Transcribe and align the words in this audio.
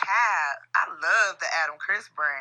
Child, 0.00 0.56
I 0.80 0.88
love 0.96 1.36
the 1.40 1.50
Adam 1.60 1.76
Chris 1.76 2.08
brand. 2.16 2.40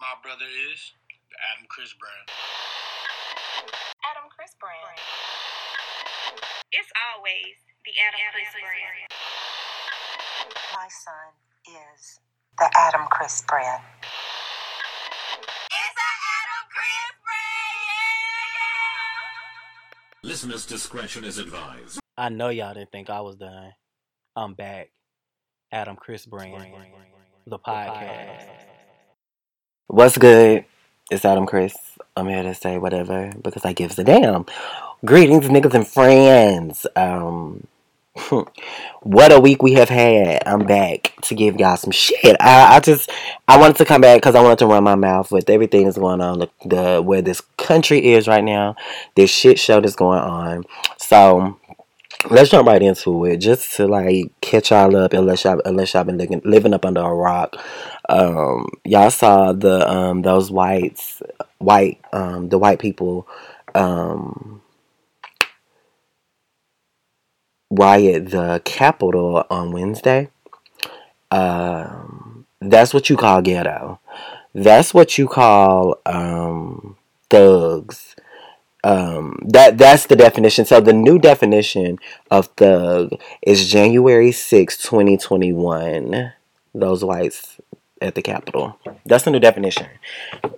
My 0.00 0.16
brother 0.24 0.48
is 0.72 0.80
the 1.28 1.36
Adam 1.52 1.68
Chris 1.68 1.92
brand. 2.00 2.32
Adam 4.08 4.24
Chris 4.32 4.56
brand. 4.56 4.96
It's 6.72 6.88
always 7.12 7.60
the 7.84 7.92
Adam, 8.08 8.20
Chris 8.32 8.56
brand. 8.56 9.04
My 10.72 10.88
son 10.88 11.28
is 11.68 12.20
the 12.58 12.72
Adam 12.72 13.06
Chris 13.10 13.44
brand. 13.46 13.84
It's 15.28 15.92
the 15.92 16.10
Adam 16.40 16.64
Chris 16.72 17.12
brand. 17.20 17.84
Listener's 20.22 20.64
discretion 20.64 21.24
is 21.24 21.36
advised. 21.36 22.00
I 22.16 22.30
know 22.30 22.48
y'all 22.48 22.72
didn't 22.72 22.92
think 22.92 23.10
I 23.10 23.20
was 23.20 23.36
done. 23.36 23.74
I'm 24.34 24.54
back. 24.54 24.90
Adam 25.74 25.96
Chris 25.96 26.24
Brand, 26.24 26.72
the 27.48 27.58
podcast. 27.58 28.46
What's 29.88 30.16
good? 30.16 30.66
It's 31.10 31.24
Adam 31.24 31.46
Chris. 31.46 31.74
I'm 32.16 32.28
here 32.28 32.44
to 32.44 32.54
say 32.54 32.78
whatever 32.78 33.32
because 33.42 33.64
I 33.64 33.72
gives 33.72 33.98
a 33.98 34.04
damn. 34.04 34.46
Greetings, 35.04 35.46
niggas 35.46 35.74
and 35.74 35.84
friends. 35.84 36.86
Um, 36.94 37.66
what 39.02 39.32
a 39.32 39.40
week 39.40 39.64
we 39.64 39.72
have 39.72 39.88
had. 39.88 40.44
I'm 40.46 40.64
back 40.64 41.12
to 41.22 41.34
give 41.34 41.58
y'all 41.58 41.76
some 41.76 41.90
shit. 41.90 42.36
I, 42.38 42.76
I 42.76 42.78
just 42.78 43.10
I 43.48 43.58
wanted 43.58 43.74
to 43.78 43.84
come 43.84 44.00
back 44.00 44.18
because 44.18 44.36
I 44.36 44.42
wanted 44.42 44.60
to 44.60 44.66
run 44.66 44.84
my 44.84 44.94
mouth 44.94 45.32
with 45.32 45.50
everything 45.50 45.86
that's 45.86 45.98
going 45.98 46.20
on, 46.20 46.38
the, 46.38 46.50
the 46.64 47.02
where 47.02 47.20
this 47.20 47.40
country 47.58 48.12
is 48.12 48.28
right 48.28 48.44
now, 48.44 48.76
this 49.16 49.28
shit 49.28 49.58
show 49.58 49.80
that's 49.80 49.96
going 49.96 50.20
on. 50.20 50.62
So 50.98 51.58
let's 52.30 52.50
jump 52.50 52.66
right 52.66 52.82
into 52.82 53.24
it 53.24 53.38
just 53.38 53.76
to 53.76 53.86
like 53.86 54.32
catch 54.40 54.70
y'all 54.70 54.94
up 54.96 55.12
unless 55.12 55.44
y'all 55.44 55.60
unless 55.64 55.94
y'all 55.94 56.04
been 56.04 56.18
living, 56.18 56.40
living 56.44 56.74
up 56.74 56.84
under 56.84 57.00
a 57.00 57.14
rock. 57.14 57.56
Um 58.08 58.68
y'all 58.84 59.10
saw 59.10 59.52
the 59.52 59.88
um 59.90 60.22
those 60.22 60.50
whites 60.50 61.22
white 61.58 62.00
um 62.12 62.48
the 62.48 62.58
white 62.58 62.78
people 62.78 63.26
um 63.74 64.62
riot 67.70 68.30
the 68.30 68.60
capitol 68.64 69.44
on 69.50 69.72
wednesday. 69.72 70.28
Um 71.30 72.46
that's 72.60 72.94
what 72.94 73.10
you 73.10 73.16
call 73.16 73.42
ghetto. 73.42 74.00
That's 74.54 74.94
what 74.94 75.18
you 75.18 75.26
call 75.28 76.00
um 76.06 76.96
thugs 77.30 78.14
um, 78.84 79.38
that 79.48 79.78
that's 79.78 80.06
the 80.06 80.14
definition. 80.14 80.66
So 80.66 80.80
the 80.80 80.92
new 80.92 81.18
definition 81.18 81.98
of 82.30 82.46
thug 82.56 83.12
is 83.42 83.68
January 83.68 84.30
6, 84.30 84.76
2021. 84.76 86.32
Those 86.74 87.02
whites 87.02 87.60
at 88.02 88.14
the 88.14 88.20
Capitol. 88.20 88.78
That's 89.06 89.24
the 89.24 89.30
new 89.30 89.40
definition. 89.40 89.86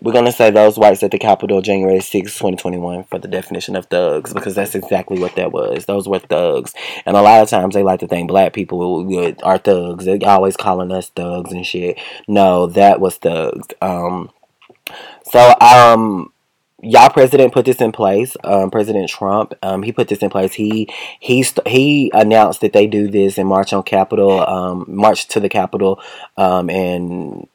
We're 0.01 0.13
gonna 0.13 0.33
say 0.33 0.51
those 0.51 0.77
whites 0.77 1.05
at 1.05 1.13
the 1.13 1.19
Capitol 1.19 1.63
January 1.63 2.01
6, 2.01 2.33
2021 2.33 3.05
for 3.05 3.19
the 3.21 3.29
definition 3.29 3.77
of 3.77 3.87
thugs 3.87 4.35
because 4.35 4.57
that's 4.57 4.75
exactly 4.75 5.21
what 5.21 5.37
that 5.37 5.53
was. 5.53 5.85
Those 5.85 6.09
were 6.09 6.19
thugs. 6.19 6.75
And 7.05 7.17
a 7.17 7.23
lot 7.23 7.43
of 7.43 7.49
times 7.49 7.75
they 7.75 7.85
like 7.85 8.01
to 8.01 8.09
think 8.09 8.29
black 8.29 8.53
people 8.53 9.37
are 9.45 9.59
thugs. 9.59 10.05
They're 10.05 10.19
always 10.25 10.57
calling 10.57 10.91
us 10.91 11.11
thugs 11.11 11.53
and 11.53 11.65
shit. 11.65 12.01
No, 12.27 12.67
that 12.67 13.01
was 13.01 13.17
thugs. 13.17 13.69
Um 13.81 14.31
so 15.31 15.55
um 15.61 16.33
y'all 16.87 17.11
president 17.11 17.53
put 17.53 17.65
this 17.65 17.81
in 17.81 17.92
place. 17.92 18.37
Um, 18.45 18.70
president 18.70 19.09
Trump, 19.09 19.55
um, 19.62 19.83
he 19.83 19.92
put 19.92 20.09
this 20.09 20.20
in 20.20 20.31
place. 20.31 20.55
He 20.55 20.89
he 21.20 21.45
he 21.67 22.11
announced 22.15 22.61
that 22.61 22.73
they 22.73 22.87
do 22.87 23.09
this 23.09 23.39
and 23.39 23.48
march 23.48 23.73
on 23.73 23.83
Capitol, 23.83 24.41
um, 24.41 24.84
march 24.89 25.27
to 25.29 25.41
the 25.41 25.48
Capitol, 25.48 26.01
um, 26.37 26.70
and 26.70 27.48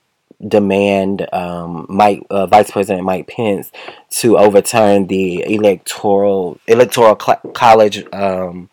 demand 0.45 1.27
um, 1.33 1.85
Mike 1.89 2.23
uh, 2.29 2.45
Vice 2.47 2.71
President 2.71 3.05
Mike 3.05 3.27
Pence 3.27 3.71
to 4.09 4.37
overturn 4.37 5.07
the 5.07 5.43
electoral 5.47 6.59
electoral 6.67 7.17
cl- 7.19 7.41
college. 7.53 8.05
Um, 8.13 8.69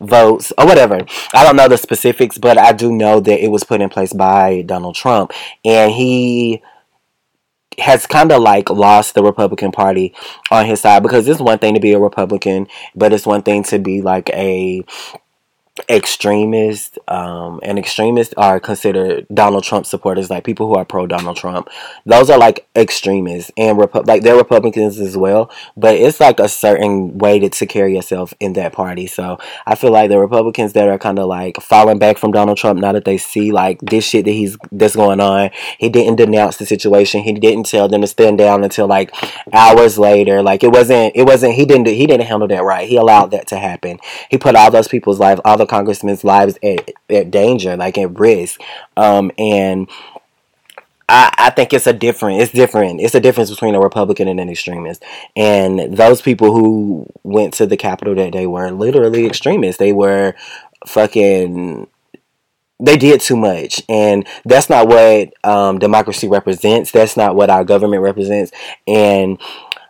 votes 0.00 0.52
or 0.56 0.64
whatever. 0.64 1.00
I 1.34 1.42
don't 1.42 1.56
know 1.56 1.66
the 1.66 1.76
specifics, 1.76 2.38
but 2.38 2.56
I 2.56 2.70
do 2.70 2.92
know 2.92 3.18
that 3.18 3.44
it 3.44 3.48
was 3.48 3.64
put 3.64 3.80
in 3.80 3.88
place 3.88 4.12
by 4.12 4.62
Donald 4.62 4.94
Trump 4.94 5.32
and 5.64 5.90
he 5.90 6.62
has 7.78 8.06
kind 8.06 8.32
of 8.32 8.42
like 8.42 8.70
lost 8.70 9.14
the 9.14 9.22
Republican 9.22 9.72
Party 9.72 10.14
on 10.50 10.66
his 10.66 10.80
side 10.80 11.02
because 11.02 11.26
it's 11.28 11.40
one 11.40 11.58
thing 11.58 11.74
to 11.74 11.80
be 11.80 11.92
a 11.92 11.98
Republican, 11.98 12.66
but 12.94 13.12
it's 13.12 13.26
one 13.26 13.42
thing 13.42 13.62
to 13.64 13.78
be 13.78 14.02
like 14.02 14.30
a 14.30 14.84
extremists 15.88 16.98
um, 17.08 17.60
and 17.62 17.78
extremists 17.78 18.34
are 18.36 18.60
considered 18.60 19.26
Donald 19.32 19.64
Trump 19.64 19.86
supporters, 19.86 20.30
like 20.30 20.44
people 20.44 20.68
who 20.68 20.74
are 20.74 20.84
pro 20.84 21.06
Donald 21.06 21.36
Trump. 21.36 21.68
Those 22.06 22.30
are 22.30 22.38
like 22.38 22.66
extremists 22.76 23.50
and 23.56 23.78
Repu- 23.78 24.06
like 24.06 24.22
they're 24.22 24.36
Republicans 24.36 24.98
as 24.98 25.16
well, 25.16 25.50
but 25.76 25.94
it's 25.94 26.20
like 26.20 26.40
a 26.40 26.48
certain 26.48 27.18
way 27.18 27.38
to, 27.38 27.48
to 27.48 27.66
carry 27.66 27.94
yourself 27.94 28.34
in 28.40 28.54
that 28.54 28.72
party. 28.72 29.06
So 29.06 29.38
I 29.66 29.74
feel 29.74 29.92
like 29.92 30.10
the 30.10 30.18
Republicans 30.18 30.72
that 30.72 30.88
are 30.88 30.98
kind 30.98 31.18
of 31.18 31.26
like 31.26 31.56
falling 31.60 31.98
back 31.98 32.18
from 32.18 32.32
Donald 32.32 32.58
Trump 32.58 32.80
now 32.80 32.92
that 32.92 33.04
they 33.04 33.18
see 33.18 33.52
like 33.52 33.80
this 33.80 34.04
shit 34.04 34.24
that 34.24 34.32
he's 34.32 34.56
that's 34.72 34.96
going 34.96 35.20
on, 35.20 35.50
he 35.78 35.88
didn't 35.88 36.16
denounce 36.16 36.56
the 36.56 36.66
situation. 36.66 37.22
He 37.22 37.32
didn't 37.32 37.66
tell 37.66 37.88
them 37.88 38.00
to 38.00 38.06
stand 38.06 38.38
down 38.38 38.64
until 38.64 38.86
like 38.86 39.14
hours 39.52 39.98
later. 39.98 40.42
Like 40.42 40.64
it 40.64 40.72
wasn't 40.72 41.12
it 41.14 41.24
wasn't 41.24 41.54
he 41.54 41.64
didn't 41.64 41.86
he 41.86 42.06
didn't 42.06 42.26
handle 42.26 42.48
that 42.48 42.64
right. 42.64 42.88
He 42.88 42.96
allowed 42.96 43.30
that 43.30 43.46
to 43.48 43.58
happen. 43.58 43.98
He 44.30 44.38
put 44.38 44.56
all 44.56 44.70
those 44.70 44.88
people's 44.88 45.20
lives, 45.20 45.40
all 45.44 45.56
the 45.56 45.66
congressmen's 45.68 46.24
lives 46.24 46.58
at, 46.62 46.90
at 47.10 47.30
danger, 47.30 47.76
like 47.76 47.98
at 47.98 48.18
risk. 48.18 48.60
Um, 48.96 49.30
and 49.38 49.88
I, 51.08 51.32
I 51.38 51.50
think 51.50 51.72
it's 51.72 51.86
a 51.86 51.92
different 51.92 52.42
it's 52.42 52.52
different 52.52 53.00
it's 53.00 53.14
a 53.14 53.20
difference 53.20 53.50
between 53.50 53.74
a 53.74 53.80
republican 53.80 54.28
and 54.28 54.40
an 54.40 54.50
extremist. 54.50 55.02
And 55.36 55.96
those 55.96 56.20
people 56.20 56.52
who 56.52 57.06
went 57.22 57.54
to 57.54 57.66
the 57.66 57.76
capitol 57.76 58.14
that 58.16 58.32
day 58.32 58.46
were 58.46 58.70
literally 58.70 59.26
extremists. 59.26 59.78
They 59.78 59.92
were 59.92 60.34
fucking 60.86 61.88
they 62.80 62.96
did 62.96 63.20
too 63.20 63.36
much. 63.36 63.82
And 63.88 64.26
that's 64.44 64.70
not 64.70 64.86
what 64.86 65.32
um, 65.44 65.78
democracy 65.78 66.28
represents. 66.28 66.92
That's 66.92 67.16
not 67.16 67.34
what 67.34 67.50
our 67.50 67.64
government 67.64 68.02
represents. 68.02 68.52
And 68.86 69.38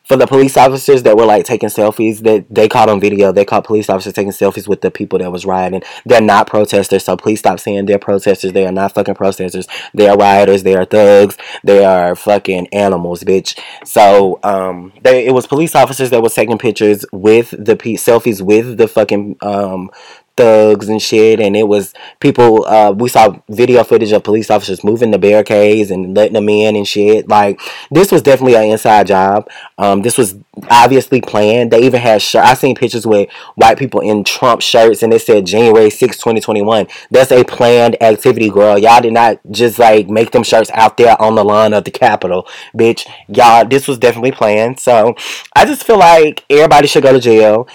for 0.08 0.16
the 0.16 0.26
police 0.26 0.56
officers 0.56 1.02
that 1.02 1.16
were 1.16 1.26
like 1.26 1.44
taking 1.44 1.68
selfies 1.68 2.20
that 2.22 2.46
they 2.52 2.66
caught 2.66 2.88
on 2.88 2.98
video 2.98 3.30
they 3.30 3.44
caught 3.44 3.64
police 3.64 3.90
officers 3.90 4.14
taking 4.14 4.32
selfies 4.32 4.66
with 4.66 4.80
the 4.80 4.90
people 4.90 5.18
that 5.18 5.30
was 5.30 5.44
rioting. 5.44 5.82
They're 6.06 6.22
not 6.22 6.46
protesters 6.46 7.04
so 7.04 7.16
please 7.16 7.40
stop 7.40 7.60
saying 7.60 7.86
they're 7.86 7.98
protesters. 7.98 8.52
They 8.52 8.66
are 8.66 8.72
not 8.72 8.94
fucking 8.94 9.14
protesters. 9.14 9.68
They 9.92 10.08
are 10.08 10.16
rioters. 10.16 10.62
They 10.62 10.74
are 10.74 10.86
thugs. 10.86 11.36
They 11.62 11.84
are 11.84 12.16
fucking 12.16 12.68
animals 12.68 13.22
bitch. 13.22 13.58
So 13.84 14.40
um 14.42 14.92
they 15.02 15.26
it 15.26 15.32
was 15.32 15.46
police 15.46 15.74
officers 15.74 16.10
that 16.10 16.22
was 16.22 16.34
taking 16.34 16.58
pictures 16.58 17.04
with 17.12 17.54
the 17.58 17.76
pe- 17.76 17.94
selfies 17.94 18.40
with 18.40 18.78
the 18.78 18.88
fucking 18.88 19.36
um 19.42 19.90
thugs 20.38 20.88
and 20.88 21.02
shit 21.02 21.40
and 21.40 21.56
it 21.56 21.66
was 21.66 21.92
people 22.20 22.64
uh 22.66 22.92
we 22.92 23.08
saw 23.08 23.36
video 23.48 23.82
footage 23.82 24.12
of 24.12 24.22
police 24.22 24.50
officers 24.50 24.84
moving 24.84 25.10
the 25.10 25.18
barricades 25.18 25.90
and 25.90 26.16
letting 26.16 26.34
them 26.34 26.48
in 26.48 26.76
and 26.76 26.86
shit. 26.86 27.28
Like 27.28 27.60
this 27.90 28.12
was 28.12 28.22
definitely 28.22 28.54
an 28.54 28.70
inside 28.70 29.08
job. 29.08 29.50
Um 29.78 30.02
this 30.02 30.16
was 30.16 30.36
obviously 30.70 31.20
planned. 31.20 31.72
They 31.72 31.82
even 31.82 32.00
had 32.00 32.22
shirt 32.22 32.44
i 32.44 32.54
seen 32.54 32.76
pictures 32.76 33.04
with 33.04 33.28
white 33.56 33.78
people 33.78 34.00
in 34.00 34.22
trump 34.22 34.60
shirts 34.60 35.02
and 35.02 35.12
it 35.12 35.20
said 35.20 35.44
january 35.44 35.90
6 35.90 36.16
2021 36.16 36.86
that's 37.10 37.32
a 37.32 37.42
planned 37.44 38.00
activity 38.00 38.48
girl. 38.48 38.78
Y'all 38.78 39.00
did 39.00 39.12
not 39.12 39.40
just 39.50 39.78
like 39.80 40.08
make 40.08 40.30
them 40.30 40.44
shirts 40.44 40.70
out 40.72 40.96
there 40.96 41.20
on 41.20 41.34
the 41.34 41.44
lawn 41.44 41.74
of 41.74 41.82
the 41.84 41.90
capitol 41.90 42.46
bitch. 42.76 43.08
Y'all 43.26 43.66
this 43.66 43.88
was 43.88 43.98
definitely 43.98 44.32
planned. 44.32 44.78
So 44.78 45.16
i 45.56 45.64
just 45.64 45.82
feel 45.82 45.98
like 45.98 46.44
everybody 46.48 46.86
should 46.86 47.02
go 47.02 47.12
to 47.12 47.20
jail 47.20 47.68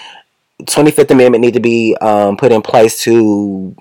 25th 0.61 1.11
Amendment 1.11 1.41
need 1.41 1.53
to 1.53 1.59
be 1.59 1.95
um, 2.01 2.37
put 2.37 2.51
in 2.51 2.61
place 2.61 3.01
to 3.03 3.75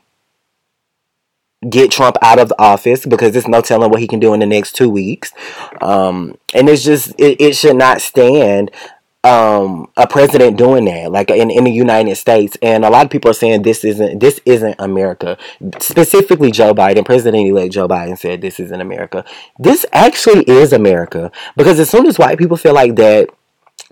get 1.69 1.91
Trump 1.91 2.17
out 2.23 2.39
of 2.39 2.49
the 2.49 2.61
office 2.61 3.07
because 3.07 3.33
there's 3.33 3.47
no 3.47 3.61
telling 3.61 3.91
what 3.91 4.01
he 4.01 4.09
can 4.09 4.19
do 4.21 4.35
in 4.35 4.41
the 4.41 4.47
next 4.47 4.75
two 4.75 4.89
weeks. 4.89 5.33
Um, 5.81 6.37
and 6.55 6.69
it's 6.69 6.83
just, 6.83 7.11
it, 7.19 7.41
it 7.41 7.57
should 7.57 7.77
not 7.77 8.01
stand 8.01 8.71
um, 9.25 9.89
a 9.97 10.07
president 10.09 10.57
doing 10.57 10.85
that, 10.87 11.13
like 11.13 11.31
in, 11.31 11.51
in 11.51 11.63
the 11.63 11.71
United 11.71 12.17
States. 12.17 12.57
And 12.61 12.85
a 12.85 12.91
lot 12.91 13.05
of 13.05 13.13
people 13.13 13.31
are 13.31 13.35
saying 13.35 13.63
this 13.63 13.85
isn't, 13.85 14.19
this 14.19 14.41
isn't 14.45 14.75
America. 14.81 15.39
Specifically 15.79 16.51
Joe 16.51 16.75
Biden, 16.75 17.05
President-elect 17.05 17.73
Joe 17.73 17.87
Biden 17.87 18.19
said 18.19 18.41
this 18.41 18.59
isn't 18.59 18.81
America. 18.81 19.25
This 19.59 19.87
actually 19.93 20.43
is 20.45 20.73
America 20.73 21.31
because 21.57 21.79
as 21.79 21.89
soon 21.89 22.07
as 22.07 22.19
white 22.19 22.39
people 22.39 22.57
feel 22.57 22.75
like 22.75 22.97
that, 22.97 23.29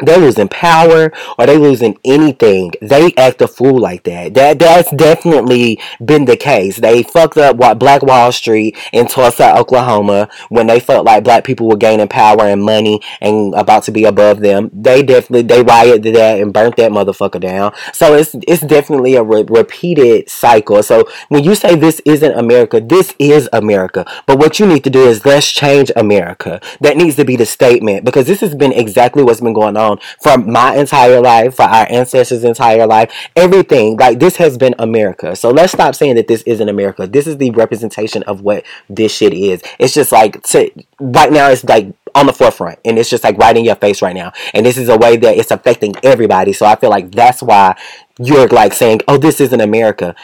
they're 0.01 0.19
losing 0.19 0.49
power 0.49 1.13
or 1.39 1.47
they 1.47 1.59
losing 1.59 1.99
anything, 2.05 2.73
they 2.81 3.13
act 3.17 3.43
a 3.43 3.49
fool 3.49 3.79
like 3.79 4.05
that. 4.05 4.35
That 4.35 4.59
that's 4.59 4.91
definitely 4.93 5.81
been 6.05 6.25
the 6.25 6.37
case. 6.37 6.77
They 6.79 7.03
fucked 7.03 7.37
up 7.37 7.57
what 7.57 7.79
Black 7.79 8.03
Wall 8.03 8.33
Street 8.33 8.77
in 8.93 9.07
Tulsa, 9.07 9.57
Oklahoma, 9.57 10.29
when 10.49 10.67
they 10.67 10.81
felt 10.81 11.05
like 11.05 11.25
black 11.25 11.45
people 11.45 11.69
were 11.69 11.77
gaining 11.77 12.09
power 12.09 12.43
and 12.43 12.63
money 12.63 13.01
and 13.21 13.55
about 13.55 13.85
to 13.85 13.93
be 13.93 14.05
above 14.05 14.41
them. 14.41 14.71
They 14.73 15.03
definitely 15.03 15.43
they 15.43 15.63
rioted 15.63 16.15
that 16.15 16.41
and 16.41 16.53
burnt 16.53 16.77
that 16.77 16.93
motherfucker 16.93 17.41
down. 17.41 17.73
So 17.93 18.15
it's 18.15 18.35
it's 18.47 18.63
definitely 18.63 19.17
a 19.17 19.23
re- 19.23 19.45
repeated 19.49 20.29
cycle. 20.29 20.83
So 20.83 21.09
when 21.29 21.45
you 21.45 21.55
say 21.55 21.75
this 21.75 22.01
isn't 22.05 22.39
America, 22.39 22.81
this 22.81 23.15
is 23.19 23.49
America. 23.53 24.07
But 24.27 24.39
what 24.39 24.59
you 24.59 24.67
need 24.67 24.85
to 24.85 24.91
do 24.91 25.05
is 25.07 25.25
let's 25.25 25.51
change 25.51 25.91
America. 25.97 26.61
That 26.81 26.97
needs 26.97 27.17
to 27.17 27.25
be 27.25 27.37
the 27.37 27.47
statement 27.47 28.05
because 28.05 28.27
this 28.27 28.41
has 28.41 28.55
been 28.55 28.73
exactly 28.73 29.23
what's 29.23 29.41
been 29.41 29.53
going 29.53 29.77
on 29.77 29.90
from 30.21 30.51
my 30.51 30.77
entire 30.77 31.21
life, 31.21 31.57
for 31.57 31.63
our 31.63 31.87
ancestors' 31.91 32.45
entire 32.45 32.87
life, 32.87 33.13
everything. 33.37 33.97
Like 33.97 34.19
this 34.19 34.37
has 34.37 34.59
been 34.59 34.75
America. 34.79 35.37
So 35.37 35.51
let's 35.51 35.73
stop 35.73 35.95
saying 35.95 36.17
that 36.17 36.29
this 36.29 36.43
isn't 36.43 36.69
America. 36.69 37.07
This 37.07 37.27
is 37.27 37.39
the 37.39 37.51
representation 37.51 38.23
of 38.25 38.43
what 38.43 38.65
this 38.89 39.15
shit 39.15 39.33
is. 39.33 39.63
It's 39.79 39.95
just 39.95 40.13
like 40.13 40.43
to, 40.45 40.71
right 41.01 41.33
now 41.33 41.49
it's 41.51 41.65
like 41.65 41.95
on 42.15 42.27
the 42.27 42.33
forefront 42.33 42.79
and 42.85 42.99
it's 42.99 43.09
just 43.09 43.25
like 43.25 43.39
right 43.39 43.57
in 43.57 43.65
your 43.65 43.77
face 43.77 44.03
right 44.03 44.15
now. 44.15 44.33
And 44.55 44.67
this 44.67 44.77
is 44.77 44.89
a 44.89 44.97
way 44.97 45.17
that 45.17 45.37
it's 45.37 45.51
affecting 45.51 45.95
everybody. 46.03 46.53
So 46.53 46.67
I 46.67 46.77
feel 46.77 46.91
like 46.91 47.13
that's 47.13 47.43
why 47.43 47.77
you're 48.19 48.49
like 48.49 48.75
saying, 48.75 49.01
"Oh, 49.09 49.17
this 49.17 49.41
isn't 49.41 49.61
America." 49.61 50.15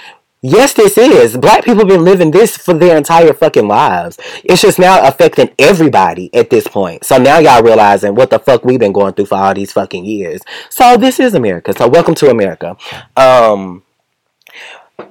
Yes, 0.43 0.75
this 0.75 0.99
is. 0.99 1.37
Black 1.37 1.65
people 1.65 1.81
have 1.81 1.89
been 1.89 2.05
living 2.05 2.31
this 2.31 2.57
for 2.57 2.75
their 2.75 2.97
entire 2.97 3.33
fucking 3.33 3.67
lives. 3.67 4.19
It's 4.45 4.63
just 4.63 4.79
now 4.79 5.07
affecting 5.07 5.51
everybody 5.59 6.33
at 6.35 6.51
this 6.51 6.69
point. 6.69 7.05
So 7.05 7.17
now 7.17 7.39
y'all 7.39 7.63
realizing 7.63 8.15
what 8.15 8.31
the 8.31 8.39
fuck 8.39 8.65
we've 8.65 8.79
been 8.79 8.93
going 8.93 9.15
through 9.15 9.27
for 9.27 9.37
all 9.37 9.55
these 9.55 9.73
fucking 9.73 10.05
years. 10.05 10.43
So 10.69 10.97
this 10.97 11.19
is 11.19 11.35
America. 11.35 11.73
So 11.73 11.89
welcome 11.89 12.15
to 12.17 12.31
America. 12.31 12.77
Um, 13.17 13.83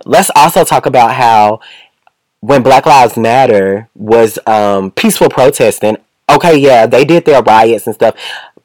let's 0.06 0.32
also 0.36 0.64
talk 0.64 0.86
about 0.86 1.16
how 1.16 1.60
when 2.40 2.62
Black 2.62 2.86
Lives 2.86 3.18
Matter 3.18 3.90
was 3.96 4.38
um, 4.46 4.92
peaceful 4.92 5.30
protesting, 5.30 5.98
okay, 6.30 6.56
yeah, 6.56 6.86
they 6.86 7.04
did 7.04 7.26
their 7.26 7.42
riots 7.42 7.88
and 7.88 7.96
stuff, 7.96 8.16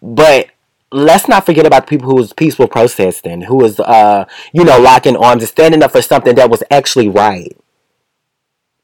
but 0.02 0.50
let's 0.92 1.28
not 1.28 1.46
forget 1.46 1.66
about 1.66 1.86
the 1.86 1.90
people 1.90 2.08
who 2.08 2.16
was 2.16 2.32
peaceful 2.32 2.68
protesting, 2.68 3.42
who 3.42 3.56
was, 3.56 3.80
uh, 3.80 4.24
you 4.52 4.64
know, 4.64 4.78
locking 4.78 5.16
arms 5.16 5.42
and 5.42 5.48
standing 5.48 5.82
up 5.82 5.92
for 5.92 6.02
something 6.02 6.34
that 6.34 6.50
was 6.50 6.62
actually 6.70 7.08
right. 7.08 7.56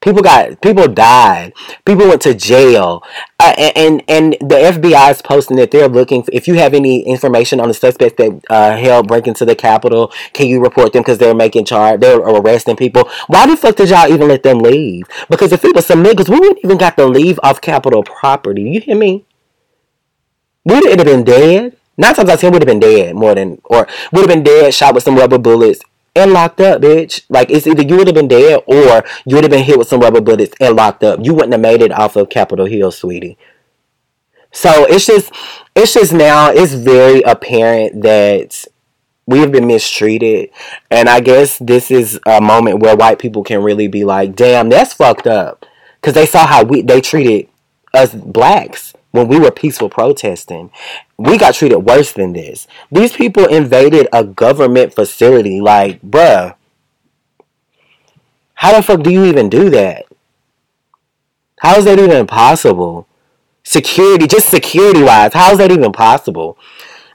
People 0.00 0.23
got 0.23 0.61
people 0.61 0.87
died. 0.87 1.53
People 1.85 2.06
went 2.06 2.23
to 2.23 2.32
jail, 2.32 3.03
uh, 3.41 3.55
and 3.75 4.05
and 4.06 4.35
the 4.35 4.55
FBI 4.55 5.11
is 5.11 5.20
posting 5.20 5.56
that 5.56 5.73
they're 5.73 5.88
looking. 5.88 6.23
For, 6.23 6.31
if 6.32 6.47
you 6.47 6.55
have 6.55 6.75
any 6.75 7.00
information 7.00 7.58
on 7.58 7.67
the 7.67 7.75
suspects 7.75 8.14
that 8.19 8.41
uh, 8.49 8.76
held 8.76 9.08
break 9.08 9.26
into 9.26 9.44
the 9.44 9.56
Capitol, 9.56 10.12
can 10.32 10.47
you 10.47 10.62
report 10.62 10.93
them 10.93 11.03
because 11.03 11.19
they're 11.19 11.35
making 11.35 11.64
charge? 11.64 12.00
They're 12.00 12.19
arresting 12.19 12.76
people. 12.76 13.11
Why 13.26 13.49
the 13.49 13.56
fuck 13.56 13.75
did 13.75 13.88
y'all 13.88 14.08
even 14.08 14.29
let 14.29 14.44
them 14.44 14.58
leave? 14.58 15.06
Because 15.29 15.50
if 15.50 15.64
it 15.64 15.75
was 15.75 15.87
some 15.87 16.05
niggas, 16.05 16.29
we 16.29 16.38
wouldn't 16.38 16.61
even 16.62 16.79
got 16.79 16.97
to 16.99 17.06
leave 17.06 17.41
off 17.43 17.61
Capitol 17.61 18.05
property. 18.05 18.62
You 18.62 18.81
hear 18.81 18.97
me? 18.97 19.25
We 20.64 20.75
would 20.75 20.99
have 20.99 21.06
been 21.06 21.25
dead. 21.25 21.76
Nine 21.98 22.14
times 22.14 22.28
out 22.28 22.34
of 22.34 22.40
ten, 22.40 22.52
would 22.52 22.62
have 22.62 22.66
been 22.66 22.81
dead 22.81 23.14
more 23.14 23.34
than, 23.34 23.60
or 23.64 23.87
would 24.12 24.20
have 24.20 24.28
been 24.28 24.43
dead, 24.43 24.75
shot 24.75 24.94
with 24.94 25.04
some 25.04 25.16
rubber 25.16 25.38
bullets, 25.38 25.81
and 26.14 26.32
locked 26.32 26.60
up, 26.60 26.81
bitch. 26.81 27.22
Like 27.28 27.50
it's 27.50 27.66
either 27.66 27.82
you 27.82 27.96
would 27.96 28.06
have 28.06 28.14
been 28.14 28.28
dead 28.28 28.62
or 28.66 29.04
you 29.25 29.37
would 29.37 29.44
have 29.44 29.50
been 29.50 29.64
hit 29.64 29.78
with 29.78 29.88
some 29.88 30.00
rubber 30.00 30.20
bullets 30.20 30.54
and 30.60 30.75
locked 30.76 31.04
up. 31.04 31.20
You 31.22 31.34
wouldn't 31.34 31.52
have 31.52 31.60
made 31.60 31.82
it 31.82 31.93
off 31.93 32.16
of 32.16 32.28
Capitol 32.28 32.66
Hill, 32.66 32.90
sweetie. 32.90 33.38
So 34.52 34.87
it's 34.88 35.06
just, 35.06 35.32
it's 35.75 35.93
just 35.93 36.12
now, 36.14 36.50
it's 36.50 36.72
very 36.72 37.20
apparent 37.22 38.02
that 38.02 38.64
we 39.26 39.40
have 39.40 39.52
been 39.52 39.66
mistreated, 39.66 40.50
and 40.90 41.08
I 41.08 41.20
guess 41.20 41.58
this 41.58 41.90
is 41.90 42.19
a 42.25 42.40
moment 42.40 42.78
where 42.78 42.96
white 42.96 43.19
people 43.19 43.43
can 43.43 43.62
really 43.62 43.88
be 43.88 44.04
like, 44.04 44.37
"Damn, 44.37 44.69
that's 44.69 44.94
fucked 44.94 45.26
up," 45.26 45.66
because 46.00 46.14
they 46.14 46.26
saw 46.26 46.46
how 46.46 46.62
we 46.62 46.82
they 46.82 47.00
treated 47.00 47.48
us 47.93 48.14
blacks 48.14 48.94
when 49.11 49.29
we 49.29 49.38
were 49.38 49.50
peaceful 49.50 49.88
protesting. 49.88 50.70
We 51.17 51.38
got 51.38 51.55
treated 51.55 51.79
worse 51.79 52.12
than 52.12 52.32
this. 52.32 52.67
These 52.91 53.12
people 53.14 53.47
invaded 53.47 54.08
a 54.12 54.25
government 54.25 54.94
facility. 54.94 55.61
Like, 55.61 56.03
bruh, 56.03 56.55
how 58.55 58.76
the 58.76 58.82
fuck 58.82 59.03
do 59.03 59.11
you 59.11 59.25
even 59.25 59.49
do 59.49 59.70
that? 59.70 60.06
How 61.61 61.76
is 61.76 61.85
that 61.87 61.99
even 61.99 62.26
possible? 62.26 63.08
Security, 63.64 64.26
just 64.26 64.49
security 64.49 65.03
wise, 65.03 65.32
how 65.32 65.53
is 65.53 65.58
that 65.58 65.73
even 65.73 65.93
possible? 65.93 66.56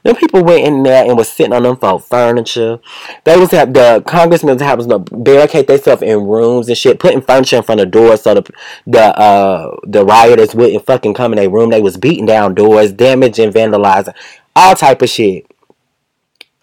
Them 0.02 0.16
people 0.16 0.42
went 0.42 0.66
in 0.66 0.82
there 0.82 1.04
and 1.04 1.16
was 1.16 1.28
sitting 1.28 1.52
on 1.52 1.62
them 1.62 1.76
for 1.76 2.00
furniture. 2.00 2.80
They 3.24 3.36
was 3.36 3.52
have 3.52 3.72
the 3.72 4.02
congressmen 4.04 4.58
having 4.58 4.88
to 4.88 4.98
barricade 4.98 5.68
themselves 5.68 6.02
in 6.02 6.26
rooms 6.26 6.68
and 6.68 6.76
shit, 6.76 6.98
putting 6.98 7.22
furniture 7.22 7.58
in 7.58 7.62
front 7.62 7.80
of 7.80 7.92
doors 7.92 8.22
so 8.22 8.34
the 8.34 8.52
the 8.86 9.16
uh 9.16 9.76
the 9.84 10.04
rioters 10.04 10.54
wouldn't 10.54 10.86
fucking 10.86 11.14
come 11.14 11.32
in 11.32 11.36
their 11.36 11.50
room. 11.50 11.70
They 11.70 11.80
was 11.80 11.96
beating 11.96 12.26
down 12.26 12.54
doors, 12.54 12.92
damaging, 12.92 13.52
vandalizing, 13.52 14.14
all 14.56 14.74
type 14.74 15.02
of 15.02 15.08
shit. 15.08 15.46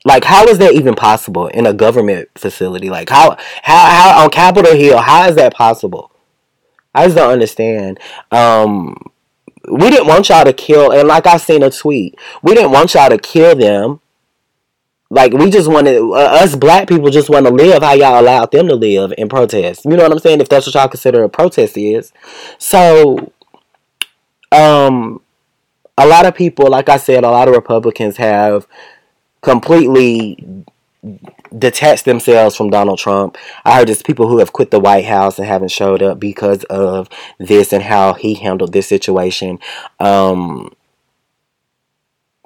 Like 0.04 0.26
how 0.26 0.46
is 0.46 0.58
that 0.58 0.74
even 0.74 0.96
possible 0.96 1.48
in 1.48 1.66
a 1.66 1.74
government 1.74 2.28
facility? 2.36 2.90
Like 2.90 3.10
how 3.10 3.38
how 3.64 3.90
how 3.90 4.24
on 4.24 4.32
Capitol 4.32 4.76
Hill, 4.76 4.98
how 4.98 5.30
is 5.30 5.36
that 5.36 5.54
possible? 5.54 6.12
I 6.94 7.06
just 7.06 7.16
don't 7.16 7.32
understand. 7.32 8.00
Um 8.32 9.12
we 9.68 9.90
didn't 9.90 10.08
want 10.08 10.30
y'all 10.30 10.46
to 10.46 10.54
kill 10.54 10.92
and 10.92 11.08
like 11.08 11.28
i 11.28 11.38
seen 11.38 11.64
a 11.64 11.70
tweet 11.70 12.18
we 12.42 12.54
didn't 12.54 12.72
want 12.72 12.94
y'all 12.94 13.10
to 13.10 13.18
kill 13.18 13.56
them. 13.56 14.02
Like 15.12 15.34
we 15.34 15.50
just 15.50 15.68
wanted 15.68 15.98
uh, 15.98 16.14
us 16.14 16.56
black 16.56 16.88
people 16.88 17.10
just 17.10 17.30
want 17.30 17.48
to 17.48 17.52
live 17.52 17.82
how 17.82 17.94
y'all 17.94 18.20
allowed 18.20 18.52
them 18.52 18.68
to 18.68 18.76
live 18.76 19.12
in 19.18 19.28
protest. 19.28 19.86
You 19.86 19.92
know 19.92 20.04
what 20.04 20.12
i'm 20.12 20.20
saying? 20.20 20.40
If 20.40 20.50
that's 20.50 20.68
what 20.68 20.76
y'all 20.76 20.88
consider 20.88 21.24
a 21.24 21.30
protest 21.30 21.78
is. 21.78 22.14
So 22.60 23.32
um 24.52 25.22
a 25.98 26.08
lot 26.08 26.26
of 26.26 26.34
people 26.34 26.70
like 26.70 26.90
i 26.90 26.98
said 26.98 27.24
a 27.24 27.30
lot 27.30 27.48
of 27.48 27.54
republicans 27.54 28.18
have 28.18 28.66
completely 29.42 30.44
detach 31.58 32.04
themselves 32.04 32.56
from 32.56 32.70
Donald 32.70 33.00
Trump. 33.00 33.38
I 33.64 33.78
heard 33.78 33.88
there's 33.88 34.04
people 34.04 34.28
who 34.28 34.40
have 34.40 34.54
quit 34.54 34.72
the 34.72 34.80
White 34.80 35.06
House 35.06 35.40
and 35.40 35.48
haven't 35.48 35.72
showed 35.72 36.02
up 36.02 36.20
because 36.20 36.64
of 36.66 37.10
this 37.38 37.72
and 37.72 37.84
how 37.84 38.14
he 38.14 38.36
handled 38.36 38.74
this 38.74 38.88
situation. 38.88 39.60
Um, 40.00 40.74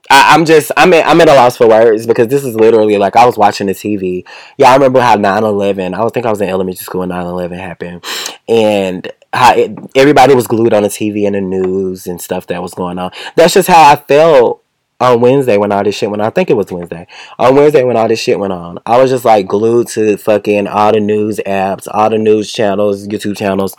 I, 0.10 0.36
am 0.36 0.46
just 0.46 0.72
I'm 0.78 0.94
at, 0.94 1.08
I'm 1.08 1.20
at 1.22 1.30
a 1.30 1.34
loss 1.34 1.58
for 1.58 1.68
words 1.68 2.06
because 2.06 2.28
this 2.28 2.44
is 2.44 2.56
literally 2.56 2.98
like 2.98 3.16
I 3.16 3.26
was 3.26 3.38
watching 3.38 3.68
the 3.68 3.74
TV. 3.74 4.26
Yeah, 4.58 4.70
I 4.70 4.76
remember 4.76 5.00
how 5.00 5.16
9/11. 5.16 5.94
I 5.94 6.10
think 6.10 6.26
I 6.26 6.30
was 6.30 6.42
in 6.42 6.50
elementary 6.50 6.84
school 6.84 7.00
when 7.00 7.10
9/11 7.10 7.58
happened, 7.58 8.04
and 8.48 9.12
how 9.32 9.56
it, 9.56 9.72
everybody 9.96 10.36
was 10.36 10.48
glued 10.48 10.74
on 10.74 10.84
the 10.84 10.90
TV 10.90 11.26
and 11.26 11.36
the 11.36 11.42
news 11.42 12.06
and 12.06 12.22
stuff 12.22 12.48
that 12.48 12.62
was 12.62 12.74
going 12.74 13.00
on. 13.00 13.12
That's 13.36 13.54
just 13.54 13.68
how 13.68 13.92
I 13.92 13.96
felt 13.96 14.63
on 15.00 15.22
Wednesday 15.22 15.58
when 15.58 15.72
all 15.72 15.84
this 15.84 15.96
shit 15.96 16.10
went 16.10 16.22
on. 16.22 16.28
I 16.28 16.32
think 16.32 16.50
it 16.50 16.58
was 16.58 16.72
Wednesday. 16.72 17.08
On 17.40 17.56
Wednesday 17.56 17.84
when 17.84 17.98
all 17.98 18.08
this 18.08 18.20
shit 18.20 18.40
went 18.40 18.54
on, 18.54 18.80
I 18.86 19.02
was 19.02 19.10
just 19.10 19.26
like 19.26 19.48
glued 19.48 19.88
to 19.90 20.18
fucking 20.18 20.68
all 20.68 20.92
the 20.92 21.00
news 21.00 21.40
apps, 21.46 21.88
all 21.92 22.10
the 22.10 22.18
news 22.18 22.52
channels, 22.52 23.08
YouTube 23.08 23.38
channels. 23.38 23.76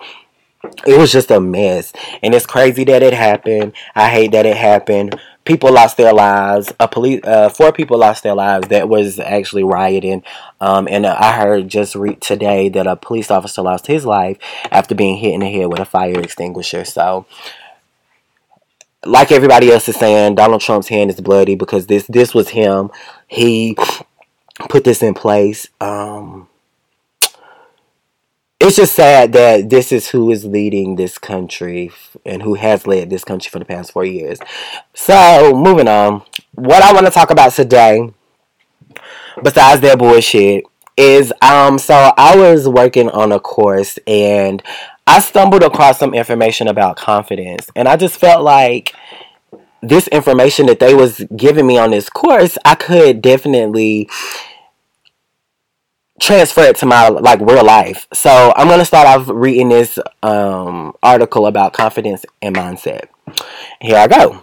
It 0.87 0.99
was 0.99 1.13
just 1.13 1.31
a 1.31 1.41
mess. 1.41 1.93
And 2.23 2.35
it's 2.35 2.47
crazy 2.47 2.85
that 2.85 3.03
it 3.03 3.15
happened. 3.15 3.75
I 3.95 4.09
hate 4.09 4.33
that 4.33 4.47
it 4.47 4.57
happened. 4.57 5.19
People 5.45 5.73
lost 5.73 5.99
their 5.99 6.13
lives. 6.15 6.73
A 6.81 6.89
police, 6.89 7.21
uh, 7.25 7.51
four 7.51 7.71
people 7.71 7.99
lost 7.99 8.23
their 8.23 8.35
lives. 8.35 8.69
That 8.69 8.89
was 8.89 9.21
actually 9.21 9.63
rioting. 9.63 10.23
Um, 10.63 10.89
and 10.91 11.05
uh, 11.05 11.17
I 11.19 11.33
heard 11.33 11.69
just 11.69 11.95
re- 11.95 12.17
today 12.17 12.71
that 12.71 12.87
a 12.87 12.97
police 12.97 13.31
officer 13.31 13.61
lost 13.61 13.87
his 13.87 14.07
life 14.07 14.39
after 14.71 14.95
being 14.95 15.19
hit 15.19 15.35
in 15.35 15.41
the 15.41 15.51
head 15.51 15.67
with 15.67 15.81
a 15.81 15.85
fire 15.85 16.19
extinguisher. 16.19 16.87
So, 16.87 17.27
like 19.07 19.33
everybody 19.33 19.71
else 19.71 19.89
is 19.89 19.97
saying, 19.97 20.35
Donald 20.35 20.61
Trump's 20.61 20.89
hand 20.89 21.11
is 21.11 21.21
bloody 21.21 21.55
because 21.55 21.87
this 21.87 22.07
this 22.07 22.35
was 22.35 22.51
him. 22.51 22.91
He 23.27 23.77
put 24.69 24.85
this 24.85 25.03
in 25.03 25.15
place. 25.15 25.69
Um, 25.81 26.49
it's 28.61 28.77
just 28.77 28.95
sad 28.95 29.33
that 29.33 29.69
this 29.69 29.93
is 29.93 30.09
who 30.09 30.31
is 30.31 30.45
leading 30.45 30.97
this 30.97 31.19
country 31.19 31.91
and 32.25 32.43
who 32.43 32.55
has 32.55 32.87
led 32.87 33.11
this 33.11 33.25
country 33.25 33.51
for 33.51 33.59
the 33.59 33.65
past 33.65 33.93
four 33.93 34.05
years. 34.05 34.39
So, 34.95 35.53
moving 35.55 35.89
on. 35.89 36.23
What 36.53 36.83
I 36.83 36.93
want 36.93 37.05
to 37.07 37.13
talk 37.13 37.31
about 37.31 37.53
today, 37.53 38.11
besides 39.43 39.81
their 39.81 39.97
bullshit, 39.97 40.65
is 40.97 41.33
um 41.43 41.79
so 41.79 42.13
I 42.17 42.37
was 42.37 42.69
working 42.69 43.09
on 43.11 43.33
a 43.33 43.41
course 43.41 43.99
and 44.07 44.63
I 45.07 45.21
stumbled 45.21 45.63
across 45.63 45.99
some 45.99 46.15
information 46.15 46.67
about 46.67 46.97
confidence, 46.97 47.71
and 47.77 47.89
I 47.89 47.97
just 47.97 48.17
felt 48.17 48.43
like 48.43 48.95
this 49.83 50.09
information 50.09 50.67
that 50.67 50.81
they 50.81 50.95
was 50.95 51.25
giving 51.37 51.67
me 51.67 51.77
on 51.77 51.91
this 51.91 52.09
course, 52.09 52.57
I 52.65 52.75
could 52.75 53.21
definitely 53.21 54.09
transfer 56.21 56.63
it 56.63 56.77
to 56.77 56.87
my 56.87 57.09
like 57.09 57.41
real 57.41 57.65
life. 57.65 58.07
So 58.15 58.53
I'm 58.57 58.69
gonna 58.69 58.85
start 58.85 59.07
off 59.07 59.29
reading 59.29 59.69
this 59.69 59.99
um, 60.23 60.95
article 61.03 61.47
about 61.47 61.75
confidence 61.75 62.25
and 62.41 62.57
mindset. 62.57 63.09
Here 63.81 63.99
I 63.99 64.07
go. 64.07 64.43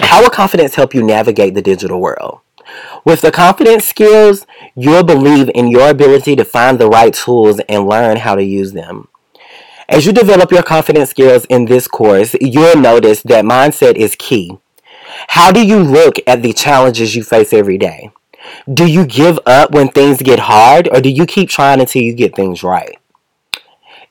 How 0.00 0.22
will 0.22 0.30
confidence 0.30 0.74
help 0.74 0.94
you 0.94 1.02
navigate 1.02 1.54
the 1.54 1.62
digital 1.62 2.00
world? 2.00 2.40
With 3.04 3.20
the 3.20 3.30
confidence 3.32 3.86
skills, 3.86 4.46
you'll 4.74 5.04
believe 5.04 5.50
in 5.54 5.68
your 5.68 5.90
ability 5.90 6.36
to 6.36 6.44
find 6.44 6.78
the 6.78 6.88
right 6.88 7.14
tools 7.14 7.60
and 7.68 7.88
learn 7.88 8.18
how 8.18 8.34
to 8.34 8.42
use 8.42 8.72
them. 8.72 9.08
As 9.88 10.04
you 10.04 10.12
develop 10.12 10.52
your 10.52 10.62
confidence 10.62 11.10
skills 11.10 11.46
in 11.46 11.64
this 11.64 11.88
course, 11.88 12.34
you'll 12.40 12.76
notice 12.76 13.22
that 13.22 13.44
mindset 13.44 13.96
is 13.96 14.16
key. 14.16 14.58
How 15.28 15.50
do 15.50 15.66
you 15.66 15.78
look 15.78 16.16
at 16.26 16.42
the 16.42 16.52
challenges 16.52 17.16
you 17.16 17.24
face 17.24 17.52
every 17.52 17.78
day? 17.78 18.10
Do 18.72 18.86
you 18.86 19.06
give 19.06 19.38
up 19.46 19.72
when 19.72 19.88
things 19.88 20.22
get 20.22 20.40
hard 20.40 20.88
or 20.88 21.00
do 21.00 21.08
you 21.08 21.26
keep 21.26 21.48
trying 21.48 21.80
until 21.80 22.02
you 22.02 22.14
get 22.14 22.36
things 22.36 22.62
right? 22.62 22.98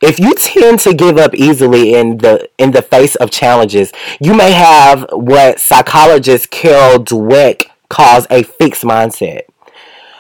If 0.02 0.20
you 0.20 0.34
tend 0.36 0.80
to 0.82 0.94
give 0.94 1.18
up 1.18 1.34
easily 1.34 1.96
in 1.96 2.18
the 2.18 2.50
in 2.58 2.72
the 2.72 2.84
face 2.84 3.16
of 3.16 3.32
challenges, 3.32 3.92
you 4.20 4.34
may 4.34 4.52
have 4.52 5.06
what 5.12 5.60
psychologist 5.60 6.52
Carol 6.52 7.04
Dweck 7.04 7.66
calls 7.90 8.28
a 8.30 8.44
fixed 8.44 8.84
mindset. 8.84 9.44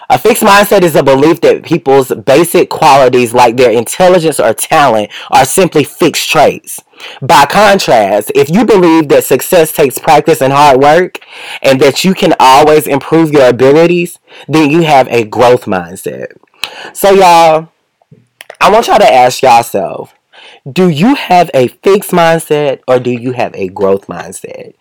A 0.09 0.17
fixed 0.17 0.43
mindset 0.43 0.83
is 0.83 0.95
a 0.95 1.03
belief 1.03 1.41
that 1.41 1.63
people's 1.63 2.13
basic 2.13 2.69
qualities 2.69 3.33
like 3.33 3.57
their 3.57 3.71
intelligence 3.71 4.39
or 4.39 4.53
talent 4.53 5.11
are 5.31 5.43
simply 5.43 5.83
fixed 5.83 6.29
traits. 6.29 6.79
By 7.21 7.45
contrast, 7.45 8.31
if 8.33 8.49
you 8.49 8.63
believe 8.63 9.09
that 9.09 9.25
success 9.25 9.73
takes 9.73 9.99
practice 9.99 10.41
and 10.41 10.53
hard 10.53 10.81
work 10.81 11.19
and 11.61 11.81
that 11.81 12.05
you 12.05 12.13
can 12.13 12.33
always 12.39 12.87
improve 12.87 13.33
your 13.33 13.49
abilities, 13.49 14.17
then 14.47 14.69
you 14.69 14.83
have 14.83 15.09
a 15.09 15.25
growth 15.25 15.65
mindset. 15.65 16.37
So, 16.93 17.11
y'all, 17.11 17.69
I 18.61 18.71
want 18.71 18.87
y'all 18.87 18.99
to 18.99 19.13
ask 19.13 19.41
yourself 19.41 20.13
do 20.71 20.89
you 20.89 21.15
have 21.15 21.49
a 21.53 21.67
fixed 21.67 22.11
mindset 22.11 22.81
or 22.87 22.99
do 22.99 23.11
you 23.11 23.31
have 23.33 23.55
a 23.55 23.69
growth 23.69 24.07
mindset? 24.07 24.73